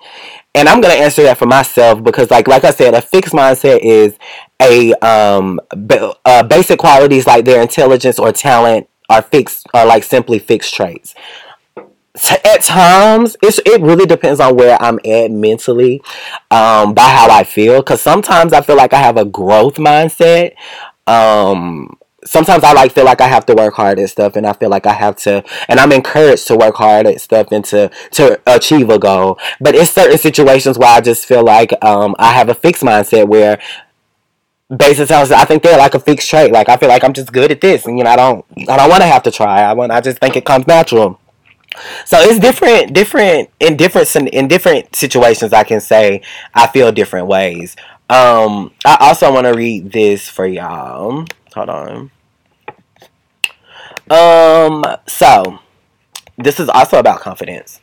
And 0.57 0.69
I'm 0.69 0.81
gonna 0.81 0.95
answer 0.95 1.23
that 1.25 1.39
for 1.39 1.47
myself 1.47 2.03
because, 2.03 2.31
like, 2.31 2.49
like 2.49 2.65
I 2.65 2.71
said, 2.71 2.95
a 2.95 3.03
fixed 3.03 3.35
mindset 3.35 3.81
is 3.83 4.17
a 4.61 4.95
um 5.07 5.61
b- 5.87 6.13
uh, 6.25 6.43
basic 6.45 6.79
qualities 6.81 7.27
like 7.27 7.45
their 7.45 7.63
intelligence 7.63 8.19
or 8.19 8.33
talent 8.33 8.89
are 9.11 9.23
fixed 9.23 9.67
are 9.75 9.87
like 9.87 10.03
simply 10.03 10.39
fixed 10.39 10.75
traits. 10.75 11.15
T- 12.19 12.37
At 12.47 12.63
times, 12.63 13.37
it's 13.43 13.59
it 13.67 13.83
really 13.83 14.07
depends 14.07 14.41
on 14.41 14.57
where 14.57 14.81
I'm 14.83 14.99
at 15.05 15.31
mentally, 15.31 16.01
um, 16.51 16.95
by 16.95 17.03
how 17.03 17.29
I 17.31 17.45
feel. 17.45 17.83
Cause 17.83 18.01
sometimes 18.01 18.55
I 18.55 18.63
feel 18.63 18.77
like 18.77 18.95
I 18.95 19.01
have 19.01 19.19
a 19.19 19.27
growth 19.27 19.77
mindset. 19.77 20.55
Um, 21.07 21.99
sometimes 22.27 22.65
I 22.65 22.73
like 22.73 22.93
feel 22.93 23.05
like 23.05 23.21
I 23.21 23.29
have 23.29 23.47
to 23.47 23.55
work 23.55 23.75
hard 23.75 23.99
at 23.99 24.11
stuff, 24.11 24.37
and 24.37 24.47
I 24.47 24.53
feel 24.53 24.69
like 24.69 24.87
I 24.87 24.93
have 24.93 25.17
to, 25.17 25.45
and 25.69 25.81
I'm 25.81 25.93
encouraged 25.93 26.47
to 26.49 26.57
work 26.57 26.77
hard 26.77 27.07
at 27.07 27.21
stuff 27.21 27.49
and 27.53 27.65
to 27.67 27.91
to 28.13 28.41
achieve 28.47 28.91
a 28.91 28.99
goal. 28.99 29.39
But 29.61 29.75
it's 29.75 29.91
certain 29.91 30.19
situations 30.19 30.79
where 30.79 30.95
I 30.95 31.01
just 31.01 31.27
feel 31.27 31.45
like 31.45 31.73
um, 31.85 32.15
I 32.19 32.33
have 32.33 32.49
a 32.49 32.55
fixed 32.55 32.83
mindset 32.83 33.29
where 33.29 33.59
basis 34.75 35.11
I 35.11 35.45
think 35.45 35.63
they're 35.63 35.79
like 35.79 35.95
a 35.95 36.01
fixed 36.01 36.29
trait. 36.29 36.53
Like 36.53 36.69
I 36.69 36.77
feel 36.77 36.89
like 36.89 37.05
I'm 37.05 37.13
just 37.13 37.33
good 37.33 37.51
at 37.51 37.61
this, 37.61 37.87
and 37.87 37.99
you 37.99 38.05
know 38.05 38.11
I 38.11 38.17
don't 38.17 38.45
I 38.69 38.77
don't 38.77 38.91
want 38.91 39.03
to 39.03 39.07
have 39.07 39.23
to 39.25 39.31
try. 39.31 39.63
I 39.63 39.73
want 39.73 39.93
I 39.93 40.01
just 40.01 40.19
think 40.19 40.37
it 40.37 40.45
comes 40.45 40.67
natural. 40.67 41.21
So 42.05 42.19
it's 42.21 42.39
different, 42.39 42.95
different 42.95 43.51
in 43.61 43.77
different 43.77 44.29
in 44.29 44.49
different 44.49 44.97
situations. 44.97 45.53
I 45.53 45.65
can 45.65 45.81
say 45.81 46.23
I 46.55 46.67
feel 46.67 46.93
different 46.93 47.27
ways. 47.27 47.77
Um, 48.09 48.73
I 48.85 48.97
also 49.01 49.33
want 49.33 49.47
to 49.47 49.53
read 49.53 49.93
this 49.93 50.29
for 50.29 50.47
y'all. 50.47 51.25
Hold 51.55 51.69
on. 51.69 52.11
Um, 54.11 54.85
so 55.07 55.59
this 56.39 56.61
is 56.61 56.69
also 56.69 56.99
about 56.99 57.21
confidence. 57.21 57.81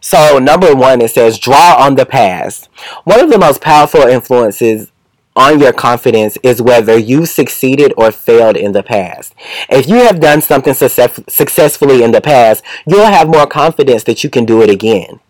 So 0.00 0.38
number 0.38 0.74
one, 0.74 1.00
it 1.00 1.10
says 1.10 1.38
draw 1.38 1.76
on 1.78 1.96
the 1.96 2.06
past. 2.06 2.68
One 3.04 3.20
of 3.20 3.30
the 3.30 3.38
most 3.38 3.60
powerful 3.60 4.02
influences 4.02 4.92
on 5.34 5.60
your 5.60 5.72
confidence 5.72 6.36
is 6.42 6.60
whether 6.60 6.98
you 6.98 7.24
succeeded 7.24 7.94
or 7.96 8.10
failed 8.10 8.56
in 8.56 8.72
the 8.72 8.82
past. 8.82 9.34
If 9.68 9.88
you 9.88 9.96
have 9.96 10.20
done 10.20 10.42
something 10.42 10.74
success- 10.74 11.20
successfully 11.28 12.02
in 12.02 12.10
the 12.10 12.20
past, 12.20 12.64
you'll 12.86 13.06
have 13.06 13.28
more 13.28 13.46
confidence 13.46 14.02
that 14.04 14.24
you 14.24 14.30
can 14.30 14.44
do 14.44 14.62
it 14.62 14.68
again. 14.68 15.20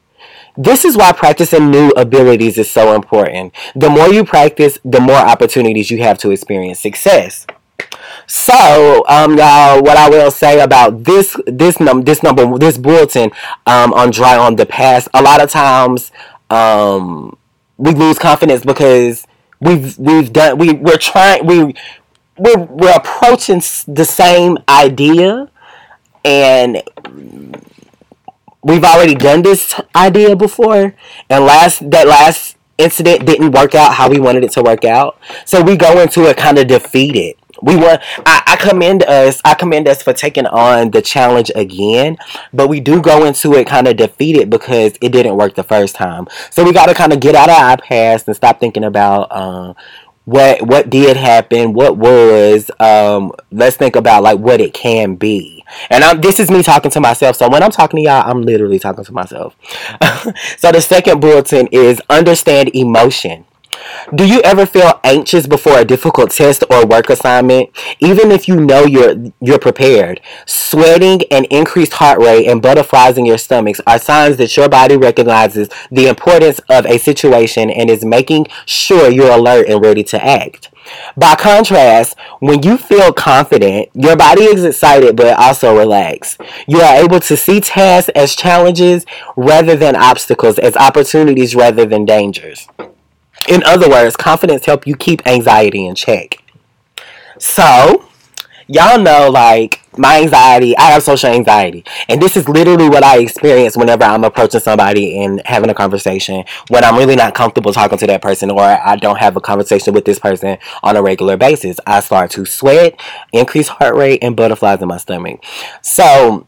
This 0.56 0.84
is 0.84 0.96
why 0.96 1.12
practicing 1.12 1.70
new 1.70 1.90
abilities 1.90 2.58
is 2.58 2.70
so 2.70 2.94
important. 2.94 3.52
The 3.76 3.90
more 3.90 4.08
you 4.08 4.24
practice, 4.24 4.78
the 4.84 5.00
more 5.00 5.14
opportunities 5.16 5.90
you 5.90 6.02
have 6.02 6.18
to 6.18 6.30
experience 6.30 6.80
success. 6.80 7.46
So, 8.30 9.04
um, 9.08 9.38
y'all, 9.38 9.82
what 9.82 9.96
I 9.96 10.10
will 10.10 10.30
say 10.30 10.60
about 10.60 11.04
this 11.04 11.34
this 11.46 11.80
num 11.80 12.02
this 12.02 12.22
number 12.22 12.58
this 12.58 12.76
bulletin 12.76 13.30
um, 13.66 13.94
on 13.94 14.10
dry 14.10 14.36
on 14.36 14.56
the 14.56 14.66
past. 14.66 15.08
A 15.14 15.22
lot 15.22 15.42
of 15.42 15.50
times, 15.50 16.12
um, 16.50 17.38
we 17.78 17.92
lose 17.92 18.18
confidence 18.18 18.64
because 18.66 19.26
we've 19.60 19.98
we've 19.98 20.30
done 20.30 20.58
we 20.58 20.74
we're 20.74 20.98
trying 20.98 21.46
we 21.46 21.74
we're 22.36 22.58
we're 22.58 22.94
approaching 22.94 23.62
the 23.88 24.04
same 24.04 24.58
idea 24.68 25.50
and 26.24 26.82
we've 28.62 28.84
already 28.84 29.14
done 29.14 29.42
this 29.42 29.74
idea 29.96 30.36
before 30.36 30.94
and 31.30 31.44
last 31.44 31.90
that 31.90 32.06
last 32.06 32.56
incident 32.76 33.26
didn't 33.26 33.52
work 33.52 33.74
out 33.74 33.94
how 33.94 34.08
we 34.08 34.20
wanted 34.20 34.44
it 34.44 34.52
to 34.52 34.62
work 34.62 34.84
out 34.84 35.18
so 35.44 35.62
we 35.62 35.76
go 35.76 36.00
into 36.00 36.24
it 36.28 36.36
kind 36.36 36.58
of 36.58 36.66
defeated 36.66 37.34
we 37.62 37.76
want 37.76 38.00
I, 38.26 38.42
I 38.46 38.56
commend 38.56 39.02
us 39.04 39.40
i 39.44 39.54
commend 39.54 39.88
us 39.88 40.02
for 40.02 40.12
taking 40.12 40.46
on 40.46 40.90
the 40.90 41.02
challenge 41.02 41.50
again 41.54 42.16
but 42.52 42.68
we 42.68 42.80
do 42.80 43.00
go 43.00 43.24
into 43.24 43.54
it 43.54 43.66
kind 43.66 43.86
of 43.86 43.96
defeated 43.96 44.50
because 44.50 44.94
it 45.00 45.10
didn't 45.10 45.36
work 45.36 45.54
the 45.54 45.62
first 45.62 45.94
time. 45.94 46.26
So 46.50 46.64
we 46.64 46.72
got 46.72 46.86
to 46.86 46.94
kind 46.94 47.12
of 47.12 47.20
get 47.20 47.34
out 47.34 47.48
of 47.48 47.56
our 47.56 47.76
past 47.76 48.26
and 48.26 48.36
stop 48.36 48.60
thinking 48.60 48.84
about 48.84 49.30
um 49.30 49.74
what 50.24 50.60
what 50.60 50.90
did 50.90 51.16
happen 51.16 51.72
what 51.72 51.96
was 51.96 52.70
um 52.80 53.32
let's 53.50 53.76
think 53.76 53.96
about 53.96 54.22
like 54.22 54.38
what 54.38 54.60
it 54.60 54.74
can 54.74 55.14
be. 55.14 55.64
And 55.90 56.04
I'm, 56.04 56.20
this 56.20 56.38
is 56.38 56.50
me 56.50 56.62
talking 56.62 56.90
to 56.90 57.00
myself 57.00 57.36
so 57.36 57.48
when 57.48 57.62
i'm 57.62 57.70
talking 57.70 57.98
to 57.98 58.02
y'all 58.02 58.30
i'm 58.30 58.42
literally 58.42 58.78
talking 58.78 59.04
to 59.04 59.12
myself. 59.12 59.56
So 60.58 60.70
the 60.72 60.80
second 60.80 61.20
bulletin 61.20 61.68
is 61.68 62.02
understand 62.10 62.70
emotion 62.74 63.46
do 64.14 64.26
you 64.26 64.40
ever 64.42 64.66
feel 64.66 65.00
anxious 65.04 65.46
before 65.46 65.78
a 65.78 65.84
difficult 65.84 66.30
test 66.30 66.64
or 66.70 66.86
work 66.86 67.10
assignment? 67.10 67.70
Even 68.00 68.30
if 68.30 68.48
you 68.48 68.56
know 68.56 68.84
you're 68.84 69.14
you're 69.40 69.58
prepared, 69.58 70.20
sweating 70.46 71.22
and 71.30 71.46
increased 71.46 71.94
heart 71.94 72.18
rate 72.20 72.46
and 72.46 72.62
butterflies 72.62 73.18
in 73.18 73.26
your 73.26 73.38
stomachs 73.38 73.80
are 73.86 73.98
signs 73.98 74.36
that 74.38 74.56
your 74.56 74.68
body 74.68 74.96
recognizes 74.96 75.68
the 75.90 76.06
importance 76.06 76.58
of 76.68 76.86
a 76.86 76.98
situation 76.98 77.70
and 77.70 77.90
is 77.90 78.04
making 78.04 78.46
sure 78.66 79.10
you're 79.10 79.32
alert 79.32 79.68
and 79.68 79.82
ready 79.82 80.02
to 80.04 80.24
act. 80.24 80.70
By 81.16 81.34
contrast, 81.34 82.16
when 82.40 82.62
you 82.62 82.78
feel 82.78 83.12
confident, 83.12 83.90
your 83.94 84.16
body 84.16 84.44
is 84.44 84.64
excited 84.64 85.16
but 85.16 85.38
also 85.38 85.76
relaxed. 85.76 86.40
You 86.66 86.80
are 86.80 86.96
able 86.96 87.20
to 87.20 87.36
see 87.36 87.60
tasks 87.60 88.10
as 88.14 88.34
challenges 88.34 89.04
rather 89.36 89.76
than 89.76 89.96
obstacles, 89.96 90.58
as 90.58 90.76
opportunities 90.76 91.54
rather 91.54 91.84
than 91.84 92.04
dangers. 92.04 92.68
In 93.48 93.62
other 93.64 93.88
words, 93.88 94.14
confidence 94.14 94.66
help 94.66 94.86
you 94.86 94.94
keep 94.94 95.26
anxiety 95.26 95.86
in 95.86 95.94
check. 95.94 96.42
So, 97.38 98.04
y'all 98.66 99.00
know 99.00 99.30
like 99.30 99.80
my 99.96 100.20
anxiety, 100.20 100.76
I 100.76 100.90
have 100.90 101.02
social 101.02 101.30
anxiety. 101.30 101.82
And 102.10 102.20
this 102.20 102.36
is 102.36 102.46
literally 102.46 102.90
what 102.90 103.02
I 103.02 103.18
experience 103.18 103.74
whenever 103.74 104.04
I'm 104.04 104.22
approaching 104.22 104.60
somebody 104.60 105.24
and 105.24 105.40
having 105.46 105.70
a 105.70 105.74
conversation 105.74 106.44
when 106.68 106.84
I'm 106.84 106.96
really 106.96 107.16
not 107.16 107.34
comfortable 107.34 107.72
talking 107.72 107.96
to 107.98 108.06
that 108.08 108.20
person 108.20 108.50
or 108.50 108.60
I 108.62 108.96
don't 108.96 109.18
have 109.18 109.36
a 109.36 109.40
conversation 109.40 109.94
with 109.94 110.04
this 110.04 110.18
person 110.18 110.58
on 110.82 110.96
a 110.96 111.02
regular 111.02 111.38
basis. 111.38 111.80
I 111.86 112.00
start 112.00 112.30
to 112.32 112.44
sweat, 112.44 113.00
increase 113.32 113.68
heart 113.68 113.96
rate, 113.96 114.22
and 114.22 114.36
butterflies 114.36 114.82
in 114.82 114.88
my 114.88 114.98
stomach. 114.98 115.42
So, 115.82 116.46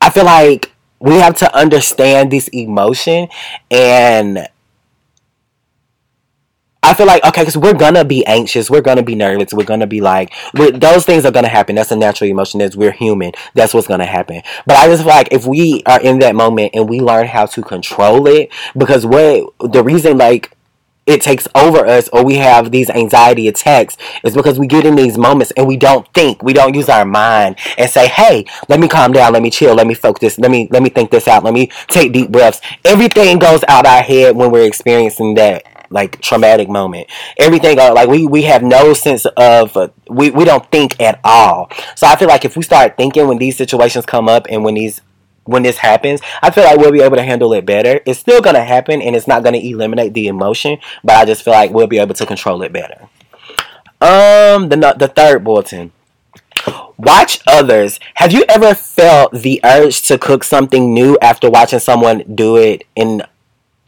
I 0.00 0.10
feel 0.10 0.24
like 0.24 0.73
we 1.04 1.14
have 1.16 1.36
to 1.36 1.54
understand 1.54 2.30
this 2.32 2.48
emotion 2.48 3.28
and 3.70 4.48
I 6.82 6.92
feel 6.92 7.06
like 7.06 7.24
okay, 7.24 7.40
because 7.40 7.56
we're 7.56 7.72
gonna 7.72 8.04
be 8.04 8.26
anxious, 8.26 8.68
we're 8.70 8.82
gonna 8.82 9.02
be 9.02 9.14
nervous, 9.14 9.54
we're 9.54 9.64
gonna 9.64 9.86
be 9.86 10.02
like 10.02 10.34
those 10.52 11.06
things 11.06 11.24
are 11.24 11.30
gonna 11.32 11.48
happen. 11.48 11.76
That's 11.76 11.90
a 11.90 11.96
natural 11.96 12.28
emotion. 12.28 12.60
As 12.60 12.76
we're 12.76 12.92
human, 12.92 13.32
that's 13.54 13.72
what's 13.72 13.86
gonna 13.86 14.04
happen. 14.04 14.42
But 14.66 14.76
I 14.76 14.86
just 14.88 15.02
feel 15.02 15.10
like 15.10 15.32
if 15.32 15.46
we 15.46 15.82
are 15.86 16.00
in 16.00 16.18
that 16.18 16.34
moment 16.34 16.72
and 16.74 16.86
we 16.86 17.00
learn 17.00 17.26
how 17.26 17.46
to 17.46 17.62
control 17.62 18.26
it, 18.26 18.50
because 18.76 19.06
what 19.06 19.48
the 19.60 19.82
reason 19.82 20.18
like 20.18 20.54
it 21.06 21.20
takes 21.20 21.46
over 21.54 21.86
us 21.86 22.08
or 22.08 22.24
we 22.24 22.36
have 22.36 22.70
these 22.70 22.90
anxiety 22.90 23.48
attacks 23.48 23.96
is 24.22 24.34
because 24.34 24.58
we 24.58 24.66
get 24.66 24.86
in 24.86 24.96
these 24.96 25.18
moments 25.18 25.52
and 25.56 25.66
we 25.66 25.76
don't 25.76 26.06
think 26.14 26.42
we 26.42 26.52
don't 26.52 26.74
use 26.74 26.88
our 26.88 27.04
mind 27.04 27.56
and 27.78 27.90
say 27.90 28.08
hey 28.08 28.44
let 28.68 28.80
me 28.80 28.88
calm 28.88 29.12
down 29.12 29.32
let 29.32 29.42
me 29.42 29.50
chill 29.50 29.74
let 29.74 29.86
me 29.86 29.94
focus 29.94 30.38
let 30.38 30.50
me 30.50 30.68
let 30.70 30.82
me 30.82 30.88
think 30.88 31.10
this 31.10 31.28
out 31.28 31.44
let 31.44 31.54
me 31.54 31.70
take 31.88 32.12
deep 32.12 32.30
breaths. 32.30 32.60
Everything 32.84 33.38
goes 33.38 33.64
out 33.68 33.86
our 33.86 34.02
head 34.02 34.36
when 34.36 34.50
we're 34.50 34.66
experiencing 34.66 35.34
that 35.34 35.64
like 35.90 36.20
traumatic 36.20 36.68
moment. 36.68 37.08
Everything 37.38 37.78
uh, 37.78 37.92
like 37.94 38.08
we 38.08 38.26
we 38.26 38.42
have 38.42 38.62
no 38.62 38.94
sense 38.94 39.26
of 39.36 39.76
uh, 39.76 39.88
we 40.08 40.30
we 40.30 40.44
don't 40.44 40.68
think 40.70 41.00
at 41.00 41.20
all. 41.22 41.70
So 41.94 42.06
i 42.06 42.16
feel 42.16 42.28
like 42.28 42.44
if 42.44 42.56
we 42.56 42.62
start 42.62 42.96
thinking 42.96 43.28
when 43.28 43.38
these 43.38 43.56
situations 43.56 44.06
come 44.06 44.28
up 44.28 44.46
and 44.50 44.64
when 44.64 44.74
these 44.74 45.00
when 45.44 45.62
this 45.62 45.78
happens, 45.78 46.20
I 46.42 46.50
feel 46.50 46.64
like 46.64 46.78
we'll 46.78 46.92
be 46.92 47.02
able 47.02 47.16
to 47.16 47.22
handle 47.22 47.52
it 47.52 47.66
better. 47.66 48.00
It's 48.06 48.18
still 48.18 48.40
gonna 48.40 48.64
happen, 48.64 49.02
and 49.02 49.14
it's 49.14 49.26
not 49.26 49.42
gonna 49.42 49.58
eliminate 49.58 50.14
the 50.14 50.28
emotion, 50.28 50.78
but 51.02 51.16
I 51.16 51.24
just 51.24 51.42
feel 51.42 51.54
like 51.54 51.70
we'll 51.70 51.86
be 51.86 51.98
able 51.98 52.14
to 52.14 52.26
control 52.26 52.62
it 52.62 52.72
better. 52.72 53.08
Um, 54.00 54.68
the 54.68 54.94
the 54.98 55.08
third 55.08 55.44
bulletin. 55.44 55.92
Watch 56.96 57.40
others. 57.46 57.98
Have 58.14 58.32
you 58.32 58.44
ever 58.48 58.74
felt 58.74 59.32
the 59.32 59.60
urge 59.64 60.02
to 60.02 60.18
cook 60.18 60.44
something 60.44 60.94
new 60.94 61.18
after 61.20 61.50
watching 61.50 61.80
someone 61.80 62.22
do 62.34 62.56
it 62.56 62.84
in 62.94 63.22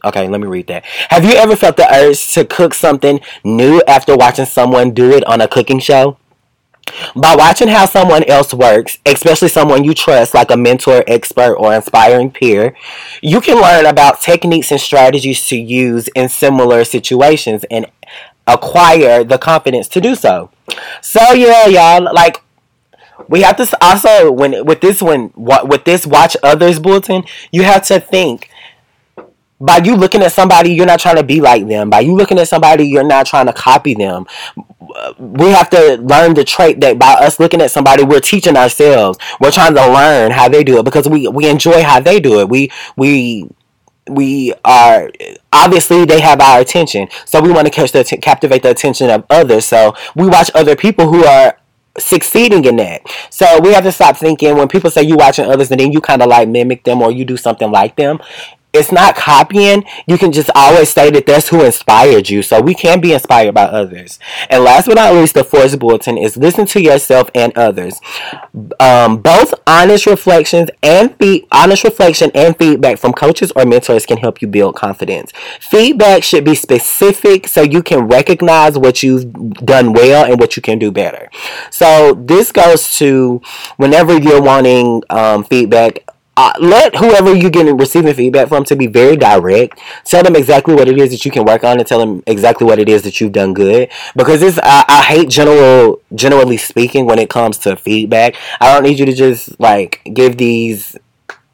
Okay, 0.05 0.27
let 0.27 0.39
me 0.39 0.47
read 0.47 0.67
that. 0.67 0.85
Have 1.09 1.25
you 1.25 1.33
ever 1.33 1.55
felt 1.55 1.75
the 1.75 1.91
urge 1.91 2.33
to 2.33 2.45
cook 2.45 2.73
something 2.73 3.19
new 3.43 3.81
after 3.87 4.15
watching 4.15 4.45
someone 4.45 4.91
do 4.91 5.11
it 5.11 5.25
on 5.25 5.41
a 5.41 5.47
cooking 5.47 5.79
show? 5.79 6.17
By 7.15 7.35
watching 7.35 7.67
how 7.67 7.85
someone 7.85 8.23
else 8.23 8.53
works, 8.53 8.97
especially 9.05 9.49
someone 9.49 9.83
you 9.83 9.93
trust, 9.93 10.33
like 10.33 10.51
a 10.51 10.57
mentor, 10.57 11.03
expert, 11.07 11.55
or 11.55 11.73
inspiring 11.73 12.31
peer, 12.31 12.75
you 13.21 13.41
can 13.41 13.61
learn 13.61 13.85
about 13.85 14.21
techniques 14.21 14.71
and 14.71 14.79
strategies 14.79 15.47
to 15.47 15.57
use 15.57 16.07
in 16.09 16.29
similar 16.29 16.83
situations 16.83 17.65
and 17.69 17.87
acquire 18.47 19.23
the 19.23 19.37
confidence 19.37 19.87
to 19.89 20.01
do 20.01 20.15
so. 20.15 20.49
So 21.01 21.33
yeah, 21.33 21.67
y'all, 21.67 22.13
like 22.13 22.41
we 23.27 23.41
have 23.41 23.57
to 23.57 23.77
also 23.81 24.31
when 24.31 24.65
with 24.65 24.81
this 24.81 25.01
one 25.01 25.29
what 25.35 25.67
with 25.67 25.83
this 25.85 26.05
watch 26.07 26.37
others 26.43 26.79
bulletin, 26.79 27.23
you 27.51 27.63
have 27.63 27.85
to 27.87 27.99
think 27.99 28.49
by 29.59 29.77
you 29.77 29.95
looking 29.95 30.21
at 30.21 30.31
somebody, 30.31 30.73
you're 30.73 30.85
not 30.85 30.99
trying 30.99 31.15
to 31.15 31.23
be 31.23 31.41
like 31.41 31.67
them. 31.67 31.89
By 31.89 32.01
you 32.01 32.15
looking 32.15 32.37
at 32.37 32.47
somebody, 32.47 32.85
you're 32.87 33.03
not 33.03 33.25
trying 33.25 33.47
to 33.47 33.53
copy 33.53 33.95
them. 33.95 34.27
We 35.17 35.49
have 35.49 35.69
to 35.71 35.97
learn 35.97 36.35
the 36.35 36.43
trait 36.43 36.79
that 36.81 36.99
by 36.99 37.13
us 37.13 37.39
looking 37.39 37.61
at 37.61 37.71
somebody, 37.71 38.03
we're 38.03 38.19
teaching 38.19 38.55
ourselves. 38.55 39.17
We're 39.39 39.51
trying 39.51 39.73
to 39.75 39.91
learn 39.91 40.31
how 40.31 40.47
they 40.47 40.63
do 40.63 40.79
it 40.79 40.85
because 40.85 41.09
we 41.09 41.27
we 41.27 41.49
enjoy 41.49 41.83
how 41.83 41.99
they 41.99 42.19
do 42.19 42.39
it. 42.39 42.49
We 42.49 42.71
we 42.95 43.49
we 44.09 44.53
are 44.63 45.11
obviously 45.51 46.05
they 46.05 46.21
have 46.21 46.39
our 46.39 46.59
attention, 46.61 47.07
so 47.25 47.41
we 47.41 47.51
want 47.51 47.65
to 47.65 47.71
catch 47.71 47.91
the 47.91 48.03
captivate 48.21 48.63
the 48.63 48.69
attention 48.69 49.09
of 49.09 49.25
others. 49.29 49.65
So 49.65 49.95
we 50.15 50.27
watch 50.27 50.51
other 50.53 50.75
people 50.75 51.11
who 51.11 51.25
are 51.25 51.57
succeeding 51.99 52.63
in 52.65 52.75
that. 52.77 53.01
So 53.29 53.59
we 53.59 53.73
have 53.73 53.83
to 53.83 53.91
stop 53.91 54.17
thinking 54.17 54.55
when 54.55 54.67
people 54.67 54.91
say 54.91 55.01
you 55.01 55.17
watching 55.17 55.45
others 55.45 55.71
and 55.71 55.79
then 55.79 55.91
you 55.91 55.99
kind 55.99 56.21
of 56.21 56.29
like 56.29 56.47
mimic 56.47 56.83
them 56.83 57.01
or 57.01 57.11
you 57.11 57.25
do 57.25 57.37
something 57.37 57.71
like 57.71 57.95
them 57.95 58.19
it's 58.77 58.91
not 58.91 59.15
copying. 59.15 59.83
You 60.07 60.17
can 60.17 60.31
just 60.31 60.49
always 60.55 60.89
say 60.89 61.09
that 61.11 61.25
that's 61.25 61.49
who 61.49 61.63
inspired 61.63 62.29
you. 62.29 62.41
So 62.41 62.61
we 62.61 62.73
can 62.73 63.01
be 63.01 63.13
inspired 63.13 63.53
by 63.53 63.63
others. 63.63 64.19
And 64.49 64.63
last 64.63 64.87
but 64.87 64.95
not 64.95 65.13
least, 65.13 65.33
the 65.33 65.43
fourth 65.43 65.77
bulletin 65.79 66.17
is 66.17 66.37
listen 66.37 66.65
to 66.67 66.81
yourself 66.81 67.29
and 67.35 67.55
others. 67.57 67.99
Um, 68.79 69.17
both 69.17 69.53
honest 69.65 70.05
reflections 70.05 70.69
and 70.81 71.15
fe- 71.15 71.45
honest 71.51 71.83
reflection 71.83 72.31
and 72.33 72.57
feedback 72.57 72.97
from 72.97 73.13
coaches 73.13 73.51
or 73.55 73.65
mentors 73.65 74.05
can 74.05 74.17
help 74.17 74.41
you 74.41 74.47
build 74.47 74.75
confidence. 74.75 75.31
Feedback 75.59 76.23
should 76.23 76.45
be 76.45 76.55
specific 76.55 77.47
so 77.47 77.61
you 77.61 77.83
can 77.83 78.07
recognize 78.07 78.77
what 78.77 79.03
you've 79.03 79.31
done 79.65 79.93
well 79.93 80.25
and 80.29 80.39
what 80.39 80.55
you 80.55 80.61
can 80.61 80.79
do 80.79 80.91
better. 80.91 81.29
So 81.71 82.13
this 82.13 82.51
goes 82.51 82.97
to 82.97 83.41
whenever 83.77 84.17
you're 84.17 84.41
wanting 84.41 85.03
um, 85.09 85.43
feedback 85.43 85.99
uh, 86.37 86.53
let 86.59 86.95
whoever 86.95 87.35
you're 87.35 87.49
getting 87.49 87.75
receiving 87.77 88.13
feedback 88.13 88.47
from 88.47 88.63
to 88.65 88.75
be 88.75 88.85
very 88.85 89.17
direct. 89.17 89.79
Tell 90.05 90.23
them 90.23 90.35
exactly 90.35 90.75
what 90.75 90.87
it 90.87 90.99
is 90.99 91.09
that 91.09 91.25
you 91.25 91.31
can 91.31 91.43
work 91.45 91.63
on, 91.63 91.79
and 91.79 91.87
tell 91.87 91.99
them 91.99 92.21
exactly 92.27 92.65
what 92.65 92.77
it 92.77 92.87
is 92.87 93.01
that 93.01 93.19
you've 93.19 93.31
done 93.31 93.55
good. 93.55 93.89
Because 94.15 94.39
this, 94.39 94.59
I, 94.61 94.85
I 94.87 95.01
hate 95.01 95.29
general, 95.29 95.99
generally 96.13 96.57
speaking, 96.57 97.07
when 97.07 97.17
it 97.17 97.29
comes 97.29 97.57
to 97.59 97.75
feedback. 97.75 98.35
I 98.61 98.71
don't 98.71 98.83
need 98.83 98.99
you 98.99 99.07
to 99.07 99.13
just 99.13 99.59
like 99.59 100.01
give 100.13 100.37
these 100.37 100.95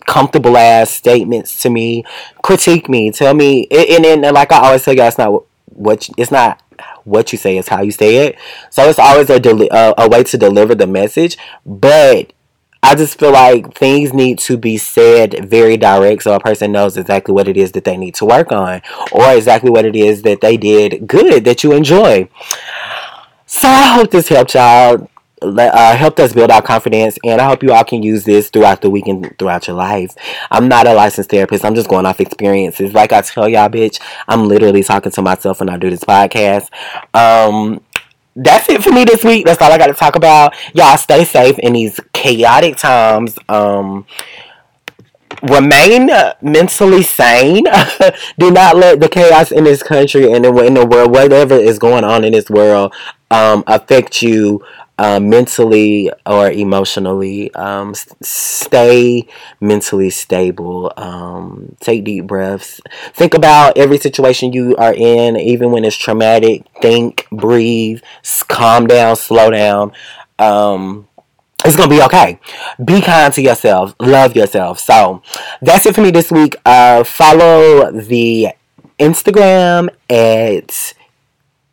comfortable 0.06 0.58
ass 0.58 0.92
statements 0.92 1.62
to 1.62 1.70
me. 1.70 2.04
Critique 2.42 2.90
me. 2.90 3.10
Tell 3.12 3.34
me, 3.34 3.68
and 3.72 4.04
then 4.04 4.22
like 4.34 4.52
I 4.52 4.66
always 4.66 4.84
tell 4.84 4.94
y'all, 4.94 5.08
it's 5.08 5.18
not 5.18 5.44
what 5.68 6.10
it's 6.18 6.32
not 6.32 6.62
what 7.06 7.32
you 7.32 7.38
say, 7.38 7.58
it's 7.58 7.70
how 7.70 7.82
you 7.82 7.92
say 7.92 8.28
it. 8.28 8.38
So 8.70 8.90
it's 8.90 9.00
always 9.00 9.30
a 9.30 9.40
deli- 9.40 9.72
uh, 9.72 9.94
a 9.98 10.10
way 10.10 10.24
to 10.24 10.38
deliver 10.38 10.76
the 10.76 10.88
message, 10.88 11.38
but 11.66 12.34
I 12.84 12.96
just 12.96 13.18
feel 13.18 13.32
like 13.32 13.74
things 13.74 14.14
need 14.14 14.40
to 14.40 14.58
be 14.58 14.78
said 14.78 15.50
very 15.50 15.78
direct 15.78 16.24
so 16.24 16.36
a 16.36 16.40
person 16.40 16.74
knows 16.74 16.98
exactly 16.98 17.34
what 17.34 17.48
it 17.48 17.56
is 17.56 17.72
that 17.72 17.86
they 17.86 17.96
need 17.96 18.14
to 18.16 18.26
work 18.26 18.52
on 18.52 18.82
or 19.14 19.32
exactly 19.32 19.70
what 19.70 19.86
it 19.86 19.96
is 19.96 20.24
that 20.24 20.42
they 20.42 20.58
did 20.58 21.08
good 21.08 21.46
that 21.46 21.64
you 21.64 21.72
enjoy. 21.72 22.28
So 23.46 23.70
I 23.70 23.94
hope 23.94 24.12
this 24.12 24.28
helped 24.28 24.54
y'all. 24.54 25.10
Uh, 25.42 25.94
helped 25.98 26.22
us 26.22 26.32
build 26.32 26.50
our 26.50 26.62
confidence, 26.62 27.20
and 27.26 27.42
I 27.42 27.46
hope 27.46 27.64
you 27.64 27.74
all 27.74 27.84
can 27.84 28.02
use 28.02 28.24
this 28.24 28.50
throughout 28.50 28.80
the 28.80 28.90
week 28.90 29.08
and 29.08 29.38
throughout 29.38 29.68
your 29.68 29.76
life. 29.76 30.16
I'm 30.50 30.70
not 30.70 30.88
a 30.88 30.94
licensed 30.94 31.32
therapist. 31.32 31.66
I'm 31.66 31.76
just 31.76 31.90
going 31.90 32.06
off 32.06 32.22
experiences. 32.22 32.94
Like 32.94 33.12
I 33.12 33.20
tell 33.20 33.50
y'all, 33.50 33.68
bitch, 33.68 34.00
I'm 34.30 34.48
literally 34.48 34.84
talking 34.84 35.12
to 35.12 35.22
myself 35.22 35.60
when 35.60 35.68
I 35.68 35.76
do 35.76 35.90
this 35.90 36.06
podcast. 36.06 36.70
Um, 37.14 37.82
that's 38.36 38.70
it 38.70 38.84
for 38.84 38.92
me 38.92 39.04
this 39.06 39.24
week. 39.24 39.46
That's 39.46 39.62
all 39.62 39.72
I 39.72 39.78
got 39.78 39.88
to 39.88 39.94
talk 39.94 40.16
about. 40.16 40.56
Y'all 40.74 40.98
stay 40.98 41.24
safe 41.24 41.58
in 41.60 41.74
these 41.74 42.00
chaotic 42.14 42.78
times. 42.78 43.38
Um, 43.50 44.06
remain 45.44 46.10
mentally 46.42 47.04
sane. 47.04 47.66
Do 48.40 48.52
not 48.52 48.76
let 48.76 49.00
the 49.00 49.10
chaos 49.10 49.52
in 49.52 49.64
this 49.64 49.84
country 49.84 50.32
and 50.32 50.46
in 50.46 50.74
the 50.74 50.86
world, 50.86 51.12
whatever 51.12 51.56
is 51.56 51.78
going 51.80 52.04
on 52.04 52.24
in 52.24 52.34
this 52.34 52.50
world, 52.50 52.94
um, 53.30 53.64
affect 53.68 54.22
you 54.22 54.64
um, 54.98 55.30
mentally 55.30 56.12
or 56.26 56.52
emotionally. 56.52 57.54
Um, 57.56 57.94
stay 58.22 59.28
mentally 59.60 60.10
stable. 60.10 60.94
Um, 60.98 61.76
take 61.80 62.04
deep 62.04 62.28
breaths. 62.28 62.82
Think 63.14 63.34
about 63.34 63.78
every 63.78 63.98
situation 63.98 64.54
you 64.54 64.76
are 64.78 64.94
in, 64.94 65.38
even 65.38 65.72
when 65.72 65.84
it's 65.84 65.96
traumatic. 65.96 66.64
Think, 66.82 67.28
breathe, 67.32 68.02
calm 68.48 68.88
down, 68.88 69.16
slow 69.16 69.50
down. 69.52 69.92
Um, 70.40 71.08
it's 71.66 71.78
gonna 71.78 71.90
be 71.90 72.02
okay. 72.04 72.40
Be 72.84 73.02
kind 73.02 73.34
to 73.34 73.42
yourself. 73.42 73.96
Love 74.00 74.36
yourself. 74.36 74.80
So 74.80 75.22
that's 75.62 75.86
it 75.86 75.96
for 75.96 76.02
me 76.02 76.12
this 76.12 76.32
week. 76.32 76.56
Uh, 76.66 77.04
follow 77.04 77.92
the 77.92 78.50
Instagram 79.00 79.90
at 80.10 80.94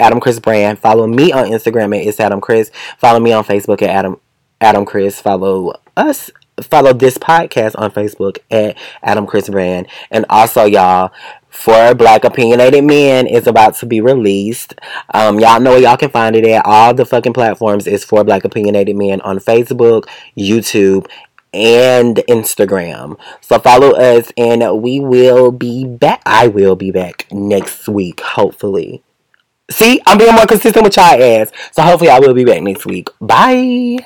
Adam 0.00 0.20
Chris 0.20 0.40
Brand. 0.40 0.78
Follow 0.78 1.06
me 1.06 1.32
on 1.32 1.46
Instagram 1.46 1.96
at 1.98 2.06
It's 2.06 2.20
Adam 2.20 2.40
Chris. 2.40 2.70
Follow 2.98 3.20
me 3.20 3.32
on 3.32 3.44
Facebook 3.44 3.82
at 3.82 3.90
Adam 3.90 4.18
Adam 4.60 4.84
Chris. 4.84 5.20
Follow 5.20 5.74
us. 5.96 6.30
Follow 6.60 6.92
this 6.92 7.16
podcast 7.16 7.74
on 7.78 7.90
Facebook 7.90 8.38
at 8.50 8.76
Adam 9.02 9.26
Chris 9.26 9.48
Brand. 9.48 9.86
And 10.10 10.26
also, 10.28 10.64
y'all, 10.66 11.10
for 11.48 11.94
Black 11.94 12.24
Opinionated 12.24 12.84
Men 12.84 13.26
is 13.26 13.46
about 13.46 13.74
to 13.76 13.86
be 13.86 14.00
released. 14.00 14.74
Um, 15.14 15.40
y'all 15.40 15.60
know 15.60 15.76
y'all 15.76 15.96
can 15.96 16.10
find 16.10 16.36
it 16.36 16.46
at 16.46 16.64
all 16.66 16.92
the 16.94 17.06
fucking 17.06 17.32
platforms. 17.32 17.86
Is 17.86 18.04
for 18.04 18.24
Black 18.24 18.44
Opinionated 18.44 18.96
Men 18.96 19.20
on 19.22 19.38
Facebook, 19.38 20.04
YouTube, 20.36 21.06
and 21.52 22.16
Instagram. 22.28 23.18
So 23.40 23.58
follow 23.58 23.92
us, 23.92 24.30
and 24.36 24.82
we 24.82 25.00
will 25.00 25.52
be 25.52 25.84
back. 25.84 26.22
I 26.26 26.48
will 26.48 26.76
be 26.76 26.90
back 26.90 27.26
next 27.32 27.88
week, 27.88 28.20
hopefully. 28.20 29.02
See, 29.70 30.00
I'm 30.06 30.18
being 30.18 30.34
more 30.34 30.46
consistent 30.46 30.84
with 30.84 30.96
y'all 30.96 31.22
ass. 31.22 31.50
So 31.72 31.82
hopefully 31.82 32.10
I 32.10 32.18
will 32.18 32.34
be 32.34 32.44
back 32.44 32.62
next 32.62 32.86
week. 32.86 33.08
Bye. 33.20 33.98